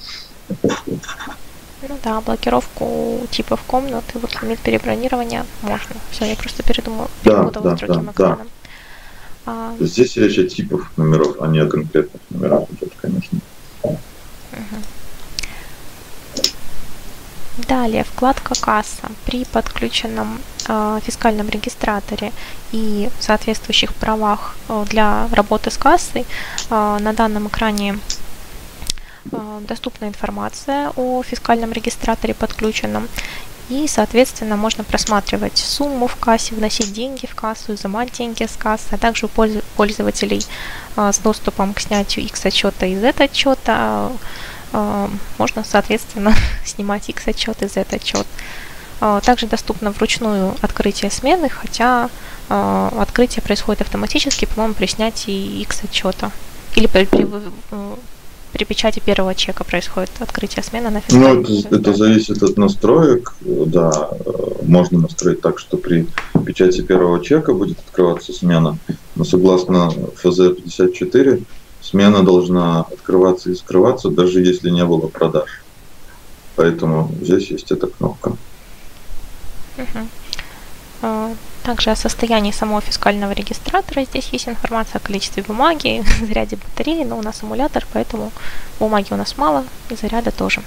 Ну 1.88 2.00
да, 2.04 2.22
блокировку 2.22 3.22
типов 3.30 3.62
комнат 3.68 4.04
и 4.16 4.18
вот 4.18 4.42
лимит 4.42 4.60
перебронирования 4.60 5.46
можно. 5.62 5.96
Все, 6.12 6.26
я 6.26 6.36
просто 6.36 6.64
передумала, 6.64 7.10
да, 7.24 7.48
с 7.48 7.52
другим 7.52 8.06
да, 8.06 8.12
экраном. 8.12 8.48
Да. 8.48 8.48
А... 9.46 9.76
Здесь 9.80 10.16
речь 10.16 10.40
о 10.40 10.48
типах 10.48 10.92
номеров, 10.98 11.36
а 11.40 11.48
не 11.48 11.60
о 11.60 11.68
конкретных 11.68 12.22
номерах 12.30 12.64
идет, 12.72 12.94
конечно. 13.00 13.40
Далее, 17.58 18.04
вкладка 18.04 18.54
«Касса». 18.60 19.10
При 19.26 19.46
подключенном 19.46 20.40
э, 20.68 21.00
фискальном 21.04 21.48
регистраторе 21.48 22.34
и 22.74 23.10
соответствующих 23.20 23.94
правах 23.94 24.58
э, 24.68 24.84
для 24.90 25.30
работы 25.32 25.72
с 25.72 25.78
кассой 25.78 26.26
э, 26.70 26.98
на 27.00 27.14
данном 27.14 27.48
экране 27.48 27.98
доступна 29.68 30.06
информация 30.06 30.92
о 30.96 31.24
фискальном 31.24 31.72
регистраторе 31.72 32.34
подключенном 32.34 33.08
и, 33.70 33.88
соответственно, 33.88 34.58
можно 34.58 34.84
просматривать 34.84 35.58
сумму 35.58 36.08
в 36.08 36.16
кассе, 36.18 36.54
вносить 36.54 36.94
деньги 36.94 37.26
в 37.26 37.34
кассу, 37.34 37.74
изымать 37.74 38.12
деньги 38.12 38.44
с 38.44 38.56
кассы, 38.56 38.86
а 38.92 38.98
также 38.98 39.26
у 39.26 39.30
пользователей 39.30 40.46
а, 40.96 41.12
с 41.12 41.18
доступом 41.18 41.74
к 41.74 41.80
снятию 41.80 42.26
X 42.26 42.46
отчета 42.46 42.86
и 42.86 42.96
Z 42.96 43.16
отчета 43.18 44.12
а, 44.72 45.10
можно, 45.40 45.64
соответственно, 45.64 46.36
снимать 46.66 47.10
X 47.10 47.28
отчет 47.28 47.62
и 47.64 47.68
Z 47.68 47.86
отчет. 47.92 48.28
Также 49.24 49.46
доступно 49.48 49.92
вручную 49.92 50.56
открытие 50.62 51.12
смены, 51.12 51.50
хотя 51.50 52.10
открытие 52.48 53.44
происходит 53.44 53.82
автоматически, 53.82 54.46
по-моему, 54.46 54.74
при 54.74 54.86
снятии 54.86 55.62
X 55.62 55.84
отчета 55.84 56.32
или 56.76 56.88
при 56.88 57.06
при 58.56 58.64
печати 58.64 59.02
первого 59.02 59.36
чека 59.36 59.66
происходит 59.66 60.12
открытие 60.20 60.64
смены 60.64 60.90
на 60.90 61.02
Ну, 61.12 61.42
это, 61.42 61.76
это 61.76 61.94
зависит 61.94 62.42
от 62.42 62.58
настроек. 62.58 63.34
Да, 63.42 64.10
э, 64.12 64.32
можно 64.62 65.00
настроить 65.00 65.42
так, 65.42 65.60
что 65.60 65.76
при 65.76 66.08
печати 66.46 66.82
первого 66.82 67.22
чека 67.22 67.54
будет 67.54 67.80
открываться 67.80 68.32
смена. 68.32 68.78
Но 69.16 69.26
согласно 69.26 69.92
ФЗ-54, 70.24 71.44
смена 71.82 72.24
должна 72.24 72.80
открываться 72.84 73.52
и 73.52 73.56
скрываться, 73.56 74.10
даже 74.10 74.40
если 74.40 74.70
не 74.70 74.86
было 74.86 75.08
продаж. 75.08 75.62
Поэтому 76.56 77.12
здесь 77.22 77.52
есть 77.52 77.74
эта 77.74 77.88
кнопка. 77.88 78.38
Uh-huh. 79.78 80.08
Также 81.64 81.90
о 81.90 81.96
состоянии 81.96 82.52
самого 82.52 82.82
фискального 82.82 83.32
регистратора. 83.32 84.06
Здесь 84.06 84.30
есть 84.30 84.48
информация 84.48 85.00
о 85.00 85.06
количестве 85.06 85.42
бумаги, 85.44 86.04
заряде 86.22 86.58
батареи, 86.58 87.04
но 87.04 87.18
у 87.18 87.22
нас 87.22 87.38
аккумулятор, 87.38 87.88
поэтому 87.92 88.32
бумаги 88.80 89.08
у 89.12 89.16
нас 89.16 89.38
мало 89.38 89.66
и 89.90 89.96
заряда 89.96 90.32
тоже. 90.32 90.62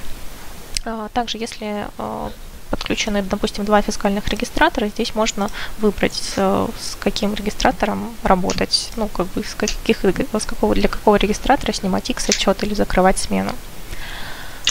А, 0.84 1.08
также, 1.14 1.38
если 1.38 1.86
а, 1.98 2.32
подключены, 2.70 3.22
допустим, 3.22 3.64
два 3.64 3.80
фискальных 3.80 4.26
регистратора, 4.28 4.88
здесь 4.88 5.14
можно 5.14 5.50
выбрать, 5.78 6.34
с 6.36 6.96
каким 7.00 7.34
регистратором 7.34 8.14
работать, 8.22 8.90
ну, 8.96 9.08
как 9.08 9.26
бы 9.28 9.44
с, 9.44 9.54
каких, 9.54 10.04
с 10.04 10.46
какого, 10.46 10.74
для 10.74 10.88
какого 10.88 11.16
регистратора 11.16 11.72
снимать 11.72 12.10
X-отчет 12.10 12.62
или 12.64 12.74
закрывать 12.74 13.18
смену. 13.18 13.52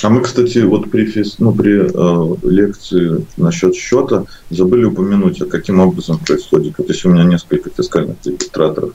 А 0.03 0.09
мы, 0.09 0.21
кстати, 0.21 0.59
вот 0.59 0.91
при, 0.91 1.11
ну, 1.39 1.51
при 1.53 1.81
э, 1.81 2.49
лекции 2.49 3.25
насчет 3.35 3.75
счета 3.75 4.25
забыли 4.49 4.85
упомянуть, 4.85 5.41
а 5.41 5.45
каким 5.45 5.79
образом 5.79 6.19
происходит. 6.19 6.75
Вот 6.77 6.89
если 6.89 7.07
у 7.07 7.11
меня 7.11 7.23
несколько 7.23 7.69
фискальных 7.69 8.17
регистраторов, 8.23 8.93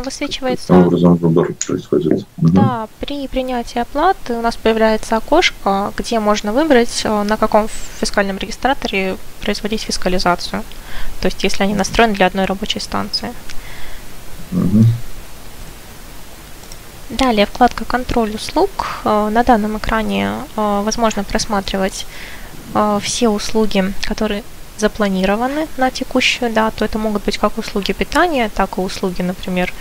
высвечивается. 0.00 0.68
Каким 0.68 0.86
образом 0.86 1.14
выбор 1.16 1.54
происходит? 1.66 2.26
Да, 2.38 2.84
угу. 2.84 2.90
при 3.00 3.28
принятии 3.28 3.78
оплаты 3.78 4.34
у 4.34 4.40
нас 4.40 4.56
появляется 4.56 5.16
окошко, 5.16 5.92
где 5.96 6.18
можно 6.18 6.52
выбрать, 6.52 7.02
э, 7.04 7.22
на 7.22 7.36
каком 7.36 7.68
фискальном 8.00 8.38
регистраторе 8.38 9.16
производить 9.42 9.82
фискализацию. 9.82 10.62
То 11.20 11.26
есть, 11.26 11.42
если 11.44 11.62
они 11.62 11.74
настроены 11.74 12.14
для 12.14 12.26
одной 12.26 12.46
рабочей 12.46 12.80
станции. 12.80 13.32
Угу. 14.52 14.84
Далее 17.12 17.44
вкладка 17.44 17.84
«Контроль 17.84 18.34
услуг». 18.34 18.70
Э, 19.04 19.28
на 19.30 19.44
данном 19.44 19.76
экране 19.76 20.32
э, 20.56 20.82
возможно 20.82 21.24
просматривать 21.24 22.06
э, 22.74 23.00
все 23.02 23.28
услуги, 23.28 23.92
которые 24.04 24.42
запланированы 24.78 25.68
на 25.76 25.90
текущую 25.90 26.50
дату. 26.50 26.86
Это 26.86 26.98
могут 26.98 27.24
быть 27.24 27.36
как 27.36 27.58
услуги 27.58 27.92
питания, 27.92 28.48
так 28.48 28.78
и 28.78 28.80
услуги, 28.80 29.20
например, 29.20 29.72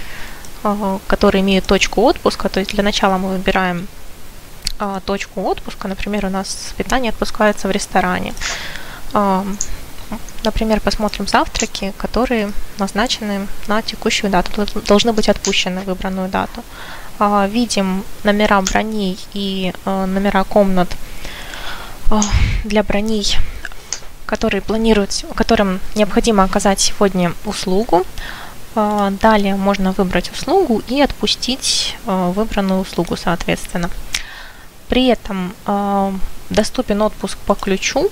которые 1.08 1.42
имеют 1.42 1.66
точку 1.66 2.02
отпуска. 2.02 2.50
То 2.50 2.60
есть 2.60 2.74
для 2.74 2.84
начала 2.84 3.18
мы 3.18 3.30
выбираем 3.30 3.88
точку 5.06 5.42
отпуска. 5.42 5.88
Например, 5.88 6.26
у 6.26 6.30
нас 6.30 6.74
питание 6.78 7.10
отпускается 7.10 7.68
в 7.68 7.72
ресторане. 7.72 8.34
Например, 10.44 10.80
посмотрим 10.80 11.28
завтраки, 11.28 11.94
которые 11.98 12.52
назначены 12.80 13.48
на 13.68 13.82
текущую 13.82 14.32
дату, 14.32 14.66
должны 14.88 15.14
быть 15.14 15.30
отпущены 15.30 15.82
в 15.82 15.86
выбранную 15.86 16.30
дату. 16.30 16.64
А, 17.24 17.48
видим 17.48 18.04
номера 18.24 18.60
броней 18.62 19.20
и 19.34 19.74
а, 19.86 20.08
номера 20.08 20.44
комнат 20.44 20.90
а, 22.10 22.20
для 22.64 22.82
броней, 22.82 23.38
которые 24.26 24.62
планируют, 24.62 25.24
которым 25.36 25.80
необходимо 25.94 26.44
оказать 26.44 26.80
сегодня 26.80 27.34
услугу. 27.46 28.04
Далее 28.74 29.56
можно 29.58 29.92
выбрать 29.92 30.32
услугу 30.32 30.82
и 30.88 31.02
отпустить 31.02 31.98
выбранную 32.06 32.80
услугу, 32.80 33.18
соответственно. 33.18 33.90
При 34.88 35.08
этом 35.08 35.54
доступен 36.50 37.02
отпуск 37.02 37.38
по 37.40 37.54
ключу. 37.54 38.10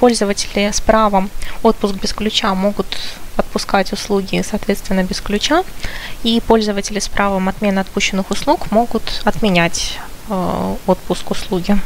Пользователи 0.00 0.70
с 0.72 0.80
правом 0.80 1.30
отпуск 1.62 1.94
без 1.94 2.12
ключа 2.12 2.54
могут 2.54 2.86
отпускать 3.36 3.92
услуги, 3.92 4.42
соответственно, 4.48 5.04
без 5.04 5.20
ключа, 5.20 5.64
и 6.22 6.42
пользователи 6.46 6.98
с 6.98 7.08
правом 7.08 7.48
отмены 7.48 7.78
отпущенных 7.78 8.30
услуг 8.30 8.70
могут 8.72 9.22
отменять 9.24 9.98
э, 10.28 10.76
отпуск 10.86 11.30
услуги. 11.30 11.78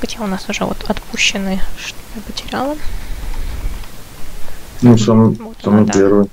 Где 0.00 0.18
у 0.18 0.26
нас 0.26 0.48
уже 0.48 0.64
вот 0.64 0.78
отпущенные, 0.88 1.60
что 1.78 1.96
я 2.16 2.22
потеряла. 2.22 2.76
Ну, 4.82 4.98
самый, 4.98 5.36
вот 5.36 5.56
самый 5.62 5.84
да. 5.84 5.92
первый. 5.92 6.26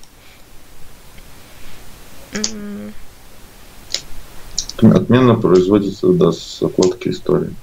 Отмена 4.82 5.36
производится 5.36 6.08
да, 6.14 6.32
с 6.32 6.64
окладки 6.64 7.10
истории. 7.10 7.54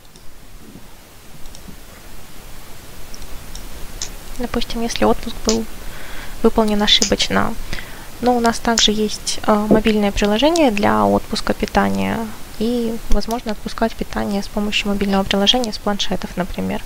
Допустим, 4.38 4.82
если 4.82 5.04
отпуск 5.04 5.36
был 5.46 5.64
выполнен 6.42 6.82
ошибочно. 6.82 7.54
Но 8.20 8.36
у 8.36 8.40
нас 8.40 8.58
также 8.58 8.92
есть 8.92 9.40
э, 9.46 9.66
мобильное 9.68 10.12
приложение 10.12 10.70
для 10.70 11.04
отпуска 11.04 11.52
питания 11.52 12.18
и 12.58 12.96
возможно 13.10 13.52
отпускать 13.52 13.94
питание 13.94 14.42
с 14.42 14.48
помощью 14.48 14.88
мобильного 14.88 15.24
приложения 15.24 15.72
с 15.72 15.78
планшетов, 15.78 16.36
например. 16.36 16.82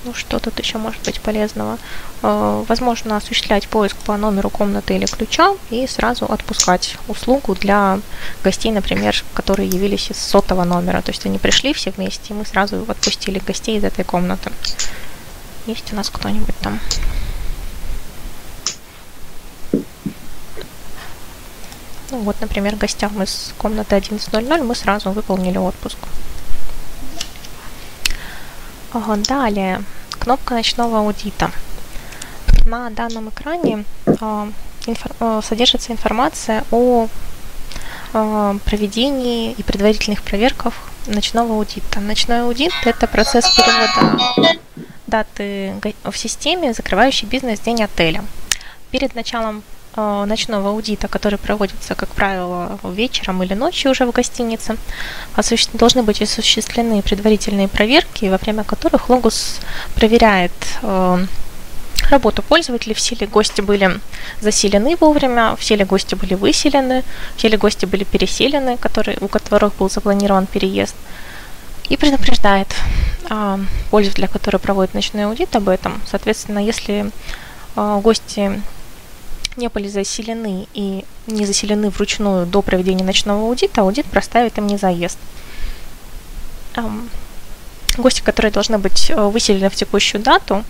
что 0.13 0.39
тут 0.39 0.59
еще 0.59 0.77
может 0.77 1.01
быть 1.03 1.21
полезного? 1.21 1.77
Э, 2.21 2.63
возможно 2.67 3.17
осуществлять 3.17 3.67
поиск 3.67 3.95
по 3.97 4.17
номеру 4.17 4.49
комнаты 4.49 4.95
или 4.95 5.05
ключа 5.05 5.55
и 5.69 5.87
сразу 5.87 6.25
отпускать 6.25 6.97
услугу 7.07 7.55
для 7.55 7.99
гостей, 8.43 8.71
например, 8.71 9.23
которые 9.33 9.69
явились 9.69 10.11
из 10.11 10.17
сотого 10.17 10.63
номера. 10.63 11.01
То 11.01 11.11
есть 11.11 11.25
они 11.25 11.37
пришли 11.37 11.73
все 11.73 11.91
вместе, 11.91 12.33
и 12.33 12.37
мы 12.37 12.45
сразу 12.45 12.85
отпустили 12.87 13.39
гостей 13.39 13.77
из 13.77 13.83
этой 13.83 14.05
комнаты. 14.05 14.51
Есть 15.65 15.93
у 15.93 15.95
нас 15.95 16.09
кто-нибудь 16.09 16.57
там? 16.61 16.79
Ну 22.11 22.17
вот, 22.19 22.35
например, 22.41 22.75
гостям 22.75 23.23
из 23.23 23.53
комнаты 23.57 23.95
11.00 23.95 24.63
мы 24.63 24.75
сразу 24.75 25.11
выполнили 25.11 25.57
отпуск. 25.57 25.97
Далее, 29.27 29.83
кнопка 30.21 30.53
ночного 30.53 30.99
аудита. 30.99 31.51
На 32.65 32.91
данном 32.91 33.29
экране 33.29 33.85
инфор- 34.05 35.15
э, 35.19 35.41
содержится 35.43 35.91
информация 35.91 36.63
о 36.69 37.07
э, 38.13 38.57
проведении 38.63 39.51
и 39.51 39.63
предварительных 39.63 40.21
проверках 40.21 40.75
ночного 41.07 41.55
аудита. 41.55 41.99
Ночной 41.99 42.43
аудит– 42.43 42.71
это 42.85 43.07
процесс 43.07 43.45
перевода 43.55 44.59
даты 45.07 45.73
в 46.03 46.15
системе, 46.15 46.73
закрывающий 46.73 47.27
бизнес-день 47.27 47.83
отеля. 47.83 48.23
Перед 48.91 49.15
началом 49.15 49.63
ночного 49.95 50.69
аудита, 50.69 51.07
который 51.07 51.37
проводится, 51.37 51.95
как 51.95 52.09
правило, 52.09 52.79
вечером 52.83 53.43
или 53.43 53.53
ночью 53.53 53.91
уже 53.91 54.05
в 54.05 54.11
гостинице, 54.11 54.77
должны 55.73 56.03
быть 56.03 56.21
осуществлены 56.21 57.01
предварительные 57.01 57.67
проверки, 57.67 58.25
во 58.25 58.37
время 58.37 58.63
которых 58.63 59.09
Логус 59.09 59.59
проверяет 59.95 60.51
э, 60.81 61.25
работу 62.09 62.41
пользователей, 62.41 62.93
все 62.93 63.15
ли 63.15 63.27
гости 63.27 63.61
были 63.61 63.99
заселены 64.39 64.95
вовремя, 64.99 65.55
все 65.55 65.75
ли 65.75 65.83
гости 65.83 66.15
были 66.15 66.35
выселены, 66.35 67.03
все 67.35 67.49
ли 67.49 67.57
гости 67.57 67.85
были 67.85 68.03
переселены, 68.03 68.77
которые, 68.77 69.17
у 69.21 69.27
которых 69.27 69.75
был 69.75 69.89
запланирован 69.89 70.45
переезд, 70.45 70.95
и 71.89 71.97
предупреждает 71.97 72.67
а, 73.29 73.59
пользователя, 73.89 74.27
который 74.27 74.59
проводит 74.59 74.93
ночной 74.93 75.25
аудит 75.25 75.55
об 75.55 75.69
этом. 75.69 76.01
Соответственно, 76.05 76.59
если 76.59 77.11
а, 77.75 77.99
гости 77.99 78.61
не 79.57 79.67
были 79.69 79.87
заселены 79.87 80.67
и 80.73 81.05
не 81.27 81.45
заселены 81.45 81.89
вручную 81.89 82.45
до 82.45 82.61
проведения 82.61 83.03
ночного 83.03 83.41
аудита, 83.41 83.81
аудит 83.81 84.05
проставит 84.05 84.57
им 84.57 84.67
не 84.67 84.77
заезд. 84.77 85.17
Гости, 87.97 88.21
которые 88.21 88.51
должны 88.51 88.77
быть 88.77 89.09
э, 89.09 89.21
выселены 89.21 89.69
в 89.69 89.75
текущую 89.75 90.23
дату, 90.23 90.63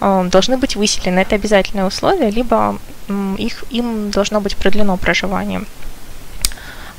э, 0.00 0.28
должны 0.30 0.56
быть 0.56 0.74
выселены. 0.74 1.20
Это 1.20 1.36
обязательное 1.36 1.86
условие, 1.86 2.30
либо 2.30 2.78
их, 3.38 3.64
им 3.70 4.10
должно 4.10 4.40
быть 4.40 4.56
продлено 4.56 4.96
проживание. 4.96 5.62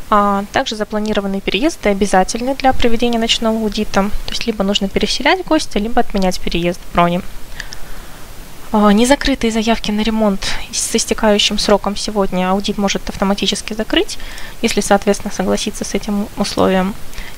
А 0.10 0.46
также 0.54 0.78
запланированные 0.78 1.42
переезды 1.42 1.90
обязательны 1.90 2.56
для 2.56 2.72
проведения 2.72 3.20
ночного 3.20 3.58
аудита. 3.58 4.10
То 4.26 4.32
есть 4.32 4.48
либо 4.48 4.64
нужно 4.64 4.88
переселять 4.88 5.44
гостя, 5.44 5.80
либо 5.80 6.00
отменять 6.00 6.40
переезд 6.40 6.80
брони. 6.94 7.22
А, 8.80 8.94
незакрытые 8.94 9.50
заявки 9.50 9.90
на 9.90 10.02
ремонт 10.02 10.46
с 10.72 10.96
истекающим 10.96 11.58
сроком 11.58 11.96
сегодня 11.96 12.52
аудит 12.52 12.78
может 12.78 13.10
автоматически 13.10 13.74
закрыть, 13.74 14.20
если, 14.62 14.82
соответственно, 14.82 15.34
согласиться 15.34 15.84
с 15.84 15.96
этим 15.96 16.28
условием. 16.38 16.94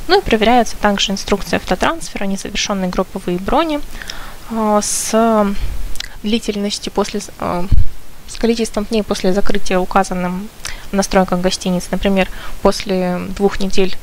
Ну 0.10 0.20
и 0.20 0.22
проверяется 0.22 0.76
также 0.76 1.14
инструкция 1.14 1.58
автотрансфера, 1.58 2.26
незавершенные 2.26 2.90
групповые 2.90 3.38
брони 3.38 3.80
а, 4.52 4.82
с 4.82 5.56
длительностью 6.24 6.92
после 6.92 7.22
а, 7.40 7.66
с 8.28 8.36
количеством 8.36 8.84
дней 8.84 9.04
после 9.04 9.32
закрытия 9.32 9.80
указанным 9.80 10.50
в 10.92 10.94
настройках 10.94 11.40
гостиниц. 11.40 11.86
Например, 11.90 12.28
после 12.62 13.18
двух 13.38 13.62
недель 13.62 13.98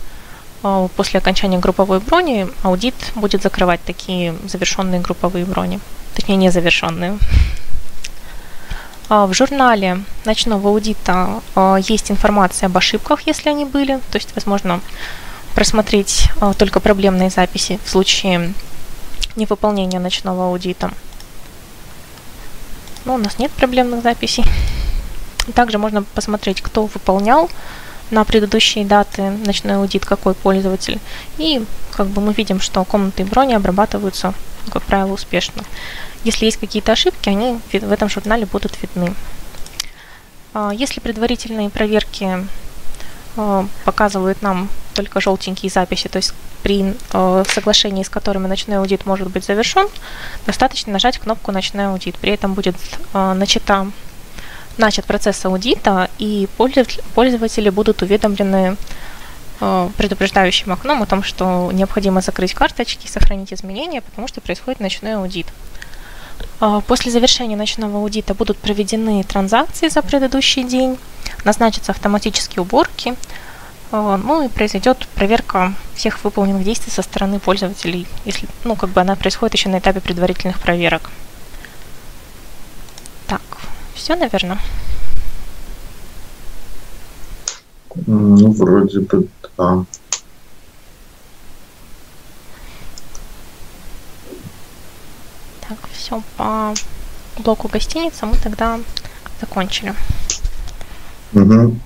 после 0.97 1.19
окончания 1.19 1.59
групповой 1.59 2.01
брони 2.01 2.49
аудит 2.63 2.95
будет 3.15 3.43
закрывать 3.43 3.81
такие 3.85 4.35
завершенные 4.49 5.01
групповые 5.01 5.45
брони, 5.45 5.81
точнее 6.17 6.37
незавершенные. 6.37 7.19
В 9.09 9.33
журнале 9.33 10.03
ночного 10.25 10.71
аудита 10.71 11.41
есть 11.87 12.11
информация 12.11 12.67
об 12.67 12.77
ошибках, 12.77 13.21
если 13.27 13.51
они 13.51 13.65
были, 13.65 14.01
то 14.11 14.17
есть, 14.17 14.35
возможно, 14.35 14.81
просмотреть 15.55 16.29
а, 16.41 16.53
только 16.53 16.81
проблемные 16.81 17.31
записи 17.31 17.79
в 17.85 17.89
случае 17.89 18.53
невыполнения 19.37 20.01
ночного 20.01 20.49
аудита. 20.49 20.91
Но 23.05 23.15
у 23.15 23.19
нас 23.19 23.39
нет 23.39 23.53
проблемных 23.53 24.03
записей. 24.03 24.45
Также 25.55 25.79
можно 25.79 26.03
посмотреть, 26.03 26.61
кто 26.61 26.87
выполнял 26.87 27.49
на 28.11 28.25
предыдущие 28.25 28.85
даты 28.85 29.31
ночной 29.31 29.77
аудит, 29.77 30.05
какой 30.05 30.35
пользователь. 30.35 31.01
И 31.39 31.65
как 31.93 32.09
бы 32.09 32.21
мы 32.21 32.33
видим, 32.33 32.61
что 32.61 32.85
комнаты 32.85 33.23
и 33.23 33.25
брони 33.25 33.55
обрабатываются, 33.55 34.35
как 34.71 34.83
правило, 34.83 35.13
успешно. 35.13 35.63
Если 36.25 36.45
есть 36.45 36.59
какие-то 36.59 36.93
ошибки, 36.93 37.29
они 37.29 37.61
в 37.73 37.93
этом 37.93 38.09
журнале 38.09 38.47
будут 38.47 38.81
видны. 38.83 39.15
А, 40.55 40.73
если 40.73 41.01
предварительные 41.01 41.71
проверки 41.71 42.47
а, 43.37 43.67
показывают 43.85 44.43
нам 44.43 44.69
только 44.95 45.21
желтенькие 45.21 45.71
записи, 45.71 46.09
то 46.09 46.17
есть 46.17 46.33
при 46.63 46.97
э, 47.13 47.45
соглашении, 47.47 48.03
с 48.03 48.09
которыми 48.09 48.49
ночной 48.49 48.79
аудит 48.79 49.07
может 49.07 49.29
быть 49.29 49.45
завершен, 49.45 49.87
достаточно 50.47 50.93
нажать 50.93 51.19
кнопку 51.19 51.53
«Ночной 51.53 51.87
аудит». 51.87 52.17
При 52.17 52.33
этом 52.33 52.55
будет 52.55 52.75
начата, 53.13 53.87
начат 54.79 55.05
процесс 55.05 55.45
аудита, 55.45 56.11
и 56.19 56.49
пользователи 56.57 57.71
будут 57.71 58.03
уведомлены 58.03 58.77
э, 59.61 59.91
предупреждающим 59.97 60.73
окном 60.73 61.03
о 61.03 61.07
том, 61.07 61.23
что 61.23 61.71
необходимо 61.73 62.21
закрыть 62.21 62.55
карточки, 62.55 63.07
сохранить 63.07 63.53
изменения, 63.53 64.01
потому 64.01 64.29
что 64.29 64.41
происходит 64.41 64.81
ночной 64.81 65.17
аудит. 65.17 65.47
Э, 66.61 66.81
после 66.87 67.11
завершения 67.11 67.57
ночного 67.57 67.99
аудита 67.99 68.35
будут 68.35 68.59
проведены 68.59 69.23
транзакции 69.25 69.89
за 69.89 70.03
предыдущий 70.03 70.65
день, 70.65 70.99
назначатся 71.45 71.93
автоматические 71.93 72.63
уборки, 72.63 73.15
а, 73.93 74.17
ну 74.17 74.45
и 74.45 74.49
произойдет 74.49 75.07
проверка 75.15 75.73
всех 75.95 76.23
выполненных 76.25 76.65
действий 76.65 76.93
со 76.93 77.03
стороны 77.03 77.39
пользователей, 77.39 78.07
если, 78.25 78.49
ну, 78.65 78.75
как 78.75 78.91
бы 78.91 79.01
она 79.01 79.15
происходит 79.15 79.55
еще 79.55 79.69
на 79.69 79.79
этапе 79.79 80.01
предварительных 80.01 80.61
проверок. 80.61 81.11
Так, 83.29 83.41
все, 83.97 84.15
наверное. 84.15 84.61
Ну, 88.07 88.53
вроде 88.53 89.01
бы, 89.01 89.29
да. 89.57 89.85
Так, 95.67 95.79
все 95.93 96.23
по 96.37 96.75
блоку 97.39 97.69
гостиницы 97.69 98.27
мы 98.27 98.37
тогда 98.37 98.79
закончили. 99.41 99.95
Угу. 101.33 101.77